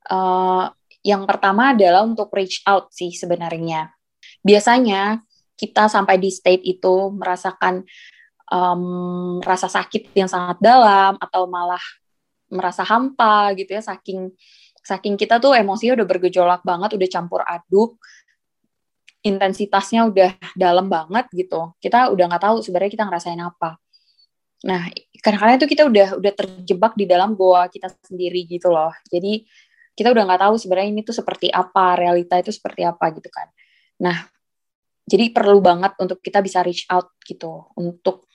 Uh, 0.10 0.72
yang 1.04 1.24
pertama 1.28 1.76
adalah 1.76 2.04
untuk 2.08 2.32
reach 2.32 2.64
out 2.64 2.92
sih 2.96 3.12
sebenarnya. 3.12 3.92
Biasanya 4.42 5.24
kita 5.60 5.92
sampai 5.92 6.16
di 6.16 6.32
state 6.32 6.64
itu 6.64 7.12
merasakan 7.12 7.84
um, 8.52 9.38
rasa 9.44 9.68
sakit 9.68 10.16
yang 10.16 10.32
sangat 10.32 10.58
dalam 10.64 11.20
atau 11.20 11.46
malah 11.46 11.82
merasa 12.50 12.82
hampa 12.82 13.54
gitu 13.54 13.78
ya 13.78 13.84
saking 13.84 14.34
saking 14.82 15.20
kita 15.20 15.38
tuh 15.38 15.54
emosinya 15.54 16.02
udah 16.02 16.08
bergejolak 16.08 16.62
banget, 16.66 16.98
udah 16.98 17.10
campur 17.12 17.42
aduk 17.46 18.02
intensitasnya 19.20 20.08
udah 20.08 20.32
dalam 20.56 20.88
banget 20.88 21.28
gitu. 21.36 21.76
Kita 21.80 22.12
udah 22.12 22.26
nggak 22.32 22.44
tahu 22.44 22.56
sebenarnya 22.64 22.92
kita 22.92 23.06
ngerasain 23.08 23.42
apa. 23.42 23.76
Nah 24.68 24.88
kadang-kadang 25.20 25.58
itu 25.60 25.68
kita 25.68 25.84
udah 25.88 26.08
udah 26.20 26.34
terjebak 26.36 26.94
di 26.96 27.06
dalam 27.08 27.36
goa 27.36 27.68
kita 27.68 27.92
sendiri 28.08 28.48
gitu 28.48 28.72
loh. 28.72 28.92
Jadi 29.08 29.44
kita 29.96 30.16
udah 30.16 30.24
nggak 30.24 30.42
tahu 30.48 30.56
sebenarnya 30.56 30.90
ini 30.96 31.02
tuh 31.04 31.16
seperti 31.16 31.52
apa 31.52 32.00
realita 32.00 32.40
itu 32.40 32.52
seperti 32.56 32.88
apa 32.88 33.12
gitu 33.12 33.28
kan. 33.28 33.48
Nah 34.04 34.18
jadi 35.10 35.34
perlu 35.34 35.60
banget 35.60 35.98
untuk 36.00 36.24
kita 36.24 36.40
bisa 36.40 36.64
reach 36.64 36.88
out 36.88 37.20
gitu. 37.28 37.68
Untuk 37.76 38.30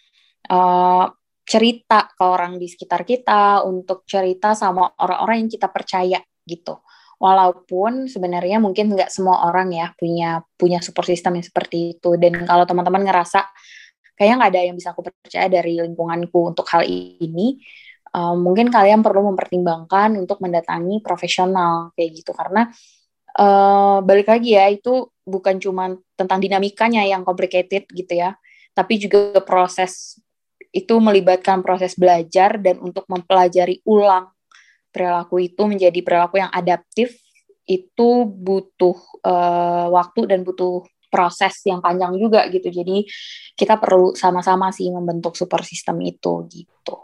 uh, 0.52 1.08
cerita 1.44 2.08
ke 2.08 2.24
orang 2.24 2.56
di 2.56 2.68
sekitar 2.68 3.04
kita 3.04 3.64
untuk 3.68 4.08
cerita 4.08 4.56
sama 4.56 4.88
orang-orang 5.00 5.44
yang 5.44 5.50
kita 5.52 5.68
percaya 5.68 6.20
gitu 6.44 6.80
walaupun 7.20 8.10
sebenarnya 8.10 8.58
mungkin 8.62 8.94
nggak 8.94 9.10
semua 9.10 9.48
orang 9.48 9.70
ya 9.74 9.92
punya 9.98 10.42
punya 10.58 10.78
support 10.84 11.08
system 11.08 11.38
yang 11.40 11.46
seperti 11.46 11.98
itu. 11.98 12.16
Dan 12.20 12.46
kalau 12.46 12.64
teman-teman 12.68 13.04
ngerasa 13.06 13.44
kayaknya 14.14 14.36
nggak 14.40 14.52
ada 14.54 14.62
yang 14.62 14.76
bisa 14.78 14.94
aku 14.94 15.02
percaya 15.06 15.46
dari 15.50 15.82
lingkunganku 15.82 16.54
untuk 16.54 16.66
hal 16.70 16.86
ini 16.86 17.58
um, 18.14 18.38
mungkin 18.38 18.70
kalian 18.70 19.02
perlu 19.02 19.34
mempertimbangkan 19.34 20.14
untuk 20.18 20.38
mendatangi 20.38 21.02
profesional 21.02 21.94
kayak 21.98 22.10
gitu. 22.22 22.30
Karena 22.34 22.66
uh, 23.38 23.98
balik 24.02 24.30
lagi 24.30 24.54
ya 24.54 24.70
itu 24.70 25.10
bukan 25.24 25.58
cuma 25.58 25.96
tentang 26.14 26.38
dinamikanya 26.38 27.02
yang 27.08 27.24
complicated 27.24 27.88
gitu 27.90 28.12
ya 28.12 28.36
tapi 28.74 28.98
juga 28.98 29.38
proses 29.46 30.18
itu 30.74 30.98
melibatkan 30.98 31.62
proses 31.62 31.94
belajar 31.94 32.58
dan 32.58 32.82
untuk 32.82 33.06
mempelajari 33.06 33.78
ulang 33.86 34.33
perilaku 34.94 35.42
itu 35.42 35.66
menjadi 35.66 35.98
perilaku 36.06 36.38
yang 36.38 36.54
adaptif 36.54 37.18
itu 37.66 38.08
butuh 38.28 38.94
uh, 39.26 39.90
waktu 39.90 40.30
dan 40.30 40.46
butuh 40.46 40.86
proses 41.10 41.58
yang 41.66 41.82
panjang 41.82 42.14
juga 42.14 42.46
gitu. 42.50 42.70
Jadi 42.70 43.06
kita 43.58 43.78
perlu 43.78 44.14
sama-sama 44.14 44.70
sih 44.70 44.90
membentuk 44.90 45.34
super 45.34 45.66
system 45.66 45.98
itu 46.06 46.46
gitu. 46.50 46.96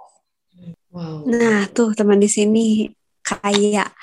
Wow. 0.90 1.26
Nah, 1.26 1.70
tuh 1.70 1.94
teman 1.94 2.18
di 2.18 2.26
sini 2.26 2.90
kayak 3.22 3.94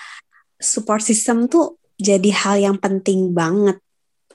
support 0.55 1.03
system 1.03 1.51
tuh 1.51 1.75
jadi 1.99 2.31
hal 2.31 2.55
yang 2.71 2.77
penting 2.79 3.35
banget. 3.35 3.79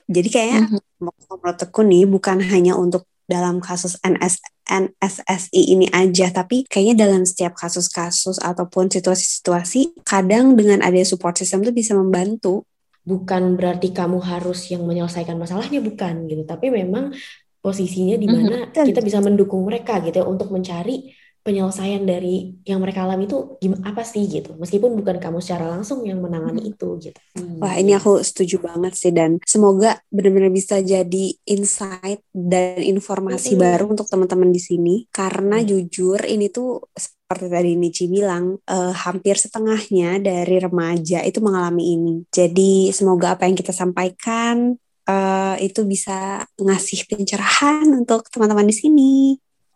Jadi 0.05 0.29
kayak 0.29 0.59
mm 0.69 0.77
-hmm. 0.77 1.09
menurut 1.33 1.57
aku 1.57 1.81
nih 1.81 2.05
bukan 2.05 2.37
hanya 2.45 2.77
untuk 2.77 3.09
dalam 3.25 3.57
kasus 3.63 3.97
NS 4.05 4.37
NSSI 4.63 5.75
ini 5.75 5.87
aja, 5.91 6.31
tapi 6.31 6.63
kayaknya 6.65 7.07
dalam 7.07 7.27
setiap 7.27 7.53
kasus-kasus 7.55 8.39
ataupun 8.39 8.87
situasi-situasi, 8.87 10.03
kadang 10.07 10.55
dengan 10.55 10.79
ada 10.79 10.99
support 11.03 11.35
system 11.35 11.63
tuh 11.67 11.75
bisa 11.75 11.91
membantu. 11.93 12.63
Bukan 13.03 13.59
berarti 13.59 13.91
kamu 13.91 14.23
harus 14.23 14.71
yang 14.71 14.87
menyelesaikan 14.87 15.35
masalahnya, 15.35 15.83
bukan 15.83 16.27
gitu. 16.31 16.47
Tapi 16.47 16.71
memang 16.71 17.11
posisinya 17.59 18.15
di 18.15 18.27
mana 18.27 18.67
mm 18.67 18.75
-hmm. 18.75 18.87
kita 18.87 18.99
bisa 19.03 19.19
mendukung 19.19 19.63
mereka 19.67 19.99
gitu 20.03 20.23
ya, 20.23 20.25
untuk 20.27 20.51
mencari 20.51 21.11
penyelesaian 21.43 22.07
dari 22.07 22.55
yang 22.63 22.79
mereka 22.79 23.03
alami 23.03 23.27
itu 23.27 23.59
gimana 23.59 23.91
apa 23.91 24.07
sih 24.07 24.23
gitu 24.31 24.55
meskipun 24.55 24.95
bukan 24.95 25.19
kamu 25.19 25.43
secara 25.43 25.75
langsung 25.75 26.07
yang 26.07 26.23
menangani 26.23 26.63
hmm. 26.63 26.71
itu 26.71 26.87
gitu 27.03 27.19
hmm. 27.35 27.59
wah 27.59 27.75
ini 27.75 27.91
aku 27.99 28.23
setuju 28.23 28.63
banget 28.63 28.95
sih 28.95 29.11
dan 29.11 29.43
semoga 29.43 29.99
benar-benar 30.07 30.49
bisa 30.55 30.79
jadi 30.79 31.35
insight 31.43 32.23
dan 32.31 32.79
informasi 32.79 33.53
hmm. 33.53 33.61
baru 33.61 33.85
untuk 33.91 34.07
teman-teman 34.07 34.55
di 34.55 34.61
sini 34.63 34.95
karena 35.11 35.59
hmm. 35.59 35.67
jujur 35.67 36.23
ini 36.23 36.47
tuh 36.47 36.87
seperti 36.95 37.47
tadi 37.51 37.71
Nici 37.75 38.07
bilang 38.07 38.55
uh, 38.63 38.93
hampir 38.95 39.35
setengahnya 39.35 40.23
dari 40.23 40.63
remaja 40.63 41.27
itu 41.27 41.43
mengalami 41.43 41.99
ini 41.99 42.15
jadi 42.31 42.95
semoga 42.95 43.35
apa 43.35 43.51
yang 43.51 43.59
kita 43.59 43.75
sampaikan 43.75 44.79
uh, 45.11 45.55
itu 45.59 45.83
bisa 45.83 46.47
ngasih 46.55 47.03
pencerahan 47.11 47.83
untuk 47.91 48.31
teman-teman 48.31 48.71
di 48.71 48.75
sini 48.75 49.13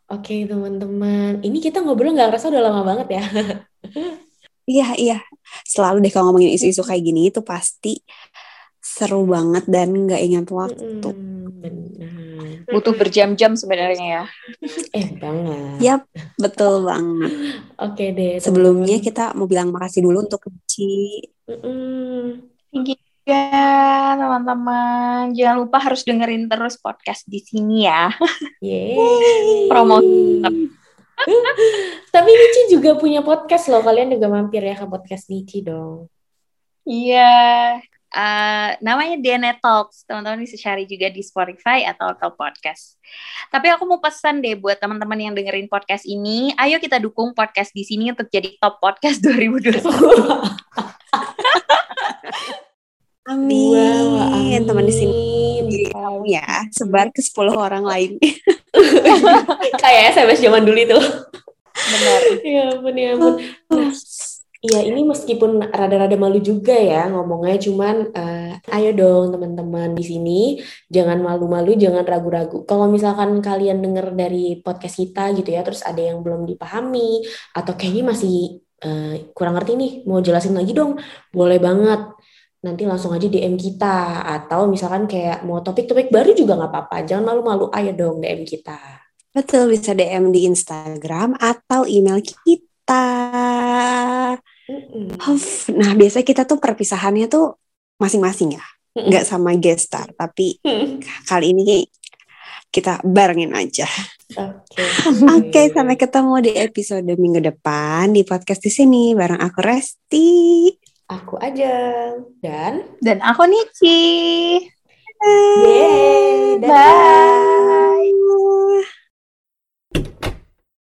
Oke 0.07 0.47
teman-teman, 0.47 1.43
ini 1.43 1.59
kita 1.59 1.83
ngobrol 1.83 2.15
nggak 2.15 2.31
ngerasa 2.31 2.47
udah 2.47 2.63
lama 2.63 2.81
banget 2.87 3.19
ya. 3.19 3.23
iya 4.71 4.87
iya, 4.95 5.17
selalu 5.67 5.99
deh 5.99 6.11
kalau 6.15 6.31
ngomongin 6.31 6.55
isu-isu 6.55 6.79
kayak 6.79 7.03
gini 7.03 7.27
itu 7.27 7.43
pasti 7.43 7.99
seru 8.79 9.27
banget 9.27 9.67
dan 9.67 9.91
nggak 9.91 10.21
ingat 10.23 10.47
waktu. 10.47 11.11
benar. 11.59 12.71
Butuh 12.71 12.95
berjam-jam 12.95 13.59
sebenarnya 13.59 14.05
ya. 14.07 14.23
eh 14.95 15.11
banget. 15.19 15.79
Yap, 15.83 16.01
betul 16.39 16.87
banget. 16.87 17.31
Oke 17.75 18.05
deh. 18.15 18.39
Sebelumnya 18.39 19.03
kita 19.03 19.35
mau 19.35 19.43
bilang 19.43 19.75
makasih 19.75 20.07
dulu 20.07 20.23
untuk 20.23 20.39
Ci. 20.71 21.19
Thank 22.71 22.95
you 22.95 23.06
Ya, 23.27 24.15
teman-teman. 24.15 25.35
Jangan 25.35 25.67
lupa 25.67 25.83
harus 25.83 26.07
dengerin 26.07 26.47
terus 26.47 26.79
podcast 26.79 27.27
di 27.27 27.43
sini 27.43 27.83
ya. 27.83 28.07
Yeay. 28.63 29.67
Promo. 29.67 29.99
Tapi 32.15 32.29
Nici 32.31 32.71
juga 32.71 32.95
punya 32.95 33.19
podcast 33.19 33.67
loh. 33.67 33.83
Kalian 33.83 34.15
juga 34.15 34.31
mampir 34.31 34.63
ya 34.63 34.79
ke 34.79 34.87
podcast 34.87 35.27
Nici 35.27 35.59
dong. 35.59 36.07
Iya. 36.87 37.83
Uh, 38.15 38.79
namanya 38.79 39.19
DNA 39.19 39.59
Talks. 39.59 40.07
Teman-teman 40.07 40.47
bisa 40.47 40.55
cari 40.55 40.87
juga 40.87 41.11
di 41.11 41.19
Spotify 41.19 41.83
atau 41.83 42.15
Apple 42.15 42.31
Podcast. 42.39 42.95
Tapi 43.51 43.67
aku 43.75 43.83
mau 43.91 43.99
pesan 43.99 44.39
deh 44.39 44.55
buat 44.55 44.79
teman-teman 44.79 45.19
yang 45.19 45.33
dengerin 45.35 45.67
podcast 45.67 46.07
ini, 46.07 46.55
ayo 46.55 46.79
kita 46.79 46.95
dukung 46.95 47.35
podcast 47.35 47.75
di 47.75 47.83
sini 47.83 48.07
untuk 48.15 48.31
jadi 48.31 48.55
top 48.55 48.79
podcast 48.79 49.19
2020. 49.27 49.83
Amin. 53.27 53.75
Wow, 53.75 54.23
amin. 54.31 54.63
Teman 54.63 54.87
di 54.87 54.95
sini 54.95 55.19
kamu 55.91 56.23
ya, 56.31 56.47
sebar 56.71 57.11
ke 57.11 57.19
10 57.19 57.51
orang 57.51 57.83
lain. 57.83 58.15
Kayak 59.83 60.15
SMS 60.15 60.39
zaman 60.39 60.63
dulu 60.63 60.79
itu. 60.79 60.99
Benar. 61.77 62.19
ya 62.41 62.63
ampun, 62.71 62.95
ya 62.95 63.09
ampun. 63.13 63.33
Nah, 63.69 63.91
Iya, 64.57 64.89
ini 64.89 65.05
meskipun 65.05 65.69
rada-rada 65.69 66.17
malu 66.17 66.41
juga 66.41 66.73
ya 66.73 67.05
ngomongnya, 67.13 67.61
cuman 67.61 68.09
uh, 68.09 68.57
ayo 68.73 68.89
dong 68.97 69.37
teman-teman 69.37 69.93
di 69.93 70.01
sini 70.01 70.39
jangan 70.89 71.21
malu-malu, 71.21 71.77
jangan 71.77 72.01
ragu-ragu. 72.01 72.65
Kalau 72.65 72.89
misalkan 72.89 73.37
kalian 73.37 73.85
denger 73.85 74.17
dari 74.17 74.57
podcast 74.65 74.97
kita 74.97 75.29
gitu 75.37 75.53
ya, 75.53 75.61
terus 75.61 75.85
ada 75.85 76.01
yang 76.01 76.25
belum 76.25 76.49
dipahami 76.49 77.21
atau 77.53 77.77
kayaknya 77.77 78.17
masih 78.17 78.65
uh, 78.81 79.29
kurang 79.37 79.61
ngerti 79.61 79.77
nih, 79.77 79.91
mau 80.09 80.25
jelasin 80.25 80.57
lagi 80.57 80.73
dong, 80.73 80.97
boleh 81.29 81.61
banget. 81.61 82.16
Nanti 82.67 82.83
langsung 82.83 83.15
aja 83.15 83.31
DM 83.31 83.55
kita 83.55 84.27
atau 84.27 84.67
misalkan 84.67 85.07
kayak 85.07 85.47
mau 85.47 85.63
topik-topik 85.63 86.11
baru 86.11 86.35
juga 86.35 86.59
nggak 86.59 86.71
apa-apa. 86.75 87.07
Jangan 87.07 87.23
malu-malu, 87.23 87.71
ayo 87.71 87.95
dong 87.95 88.19
DM 88.19 88.43
kita. 88.43 88.75
Betul, 89.31 89.71
bisa 89.71 89.95
DM 89.95 90.35
di 90.35 90.43
Instagram 90.43 91.39
atau 91.39 91.87
email 91.87 92.19
kita 92.19 92.67
kita. 92.87 93.03
Nah, 95.75 95.91
biasanya 95.99 96.25
kita 96.25 96.43
tuh 96.47 96.59
perpisahannya 96.63 97.27
tuh 97.27 97.59
masing-masing 97.99 98.55
ya. 98.55 98.65
Nggak 98.97 99.27
sama 99.27 99.53
guest 99.59 99.91
star, 99.91 100.09
tapi 100.15 100.57
kali 101.29 101.51
ini 101.51 101.83
kita 102.71 103.03
barengin 103.03 103.51
aja. 103.53 103.85
Oke. 104.35 104.83
Okay. 105.13 105.47
Okay, 105.51 105.65
sampai 105.71 105.95
ketemu 105.99 106.33
di 106.43 106.51
episode 106.55 107.05
minggu 107.05 107.43
depan 107.43 108.11
di 108.11 108.23
podcast 108.23 108.63
di 108.63 108.71
sini 108.71 109.11
bareng 109.13 109.39
aku 109.39 109.59
Resti. 109.59 110.31
Aku 111.07 111.39
aja 111.39 111.71
dan 112.43 112.83
dan 112.99 113.23
aku 113.23 113.47
Nici. 113.47 113.95
Yeay, 115.63 116.59
bye. 116.59 116.67
Bye. 116.67 118.83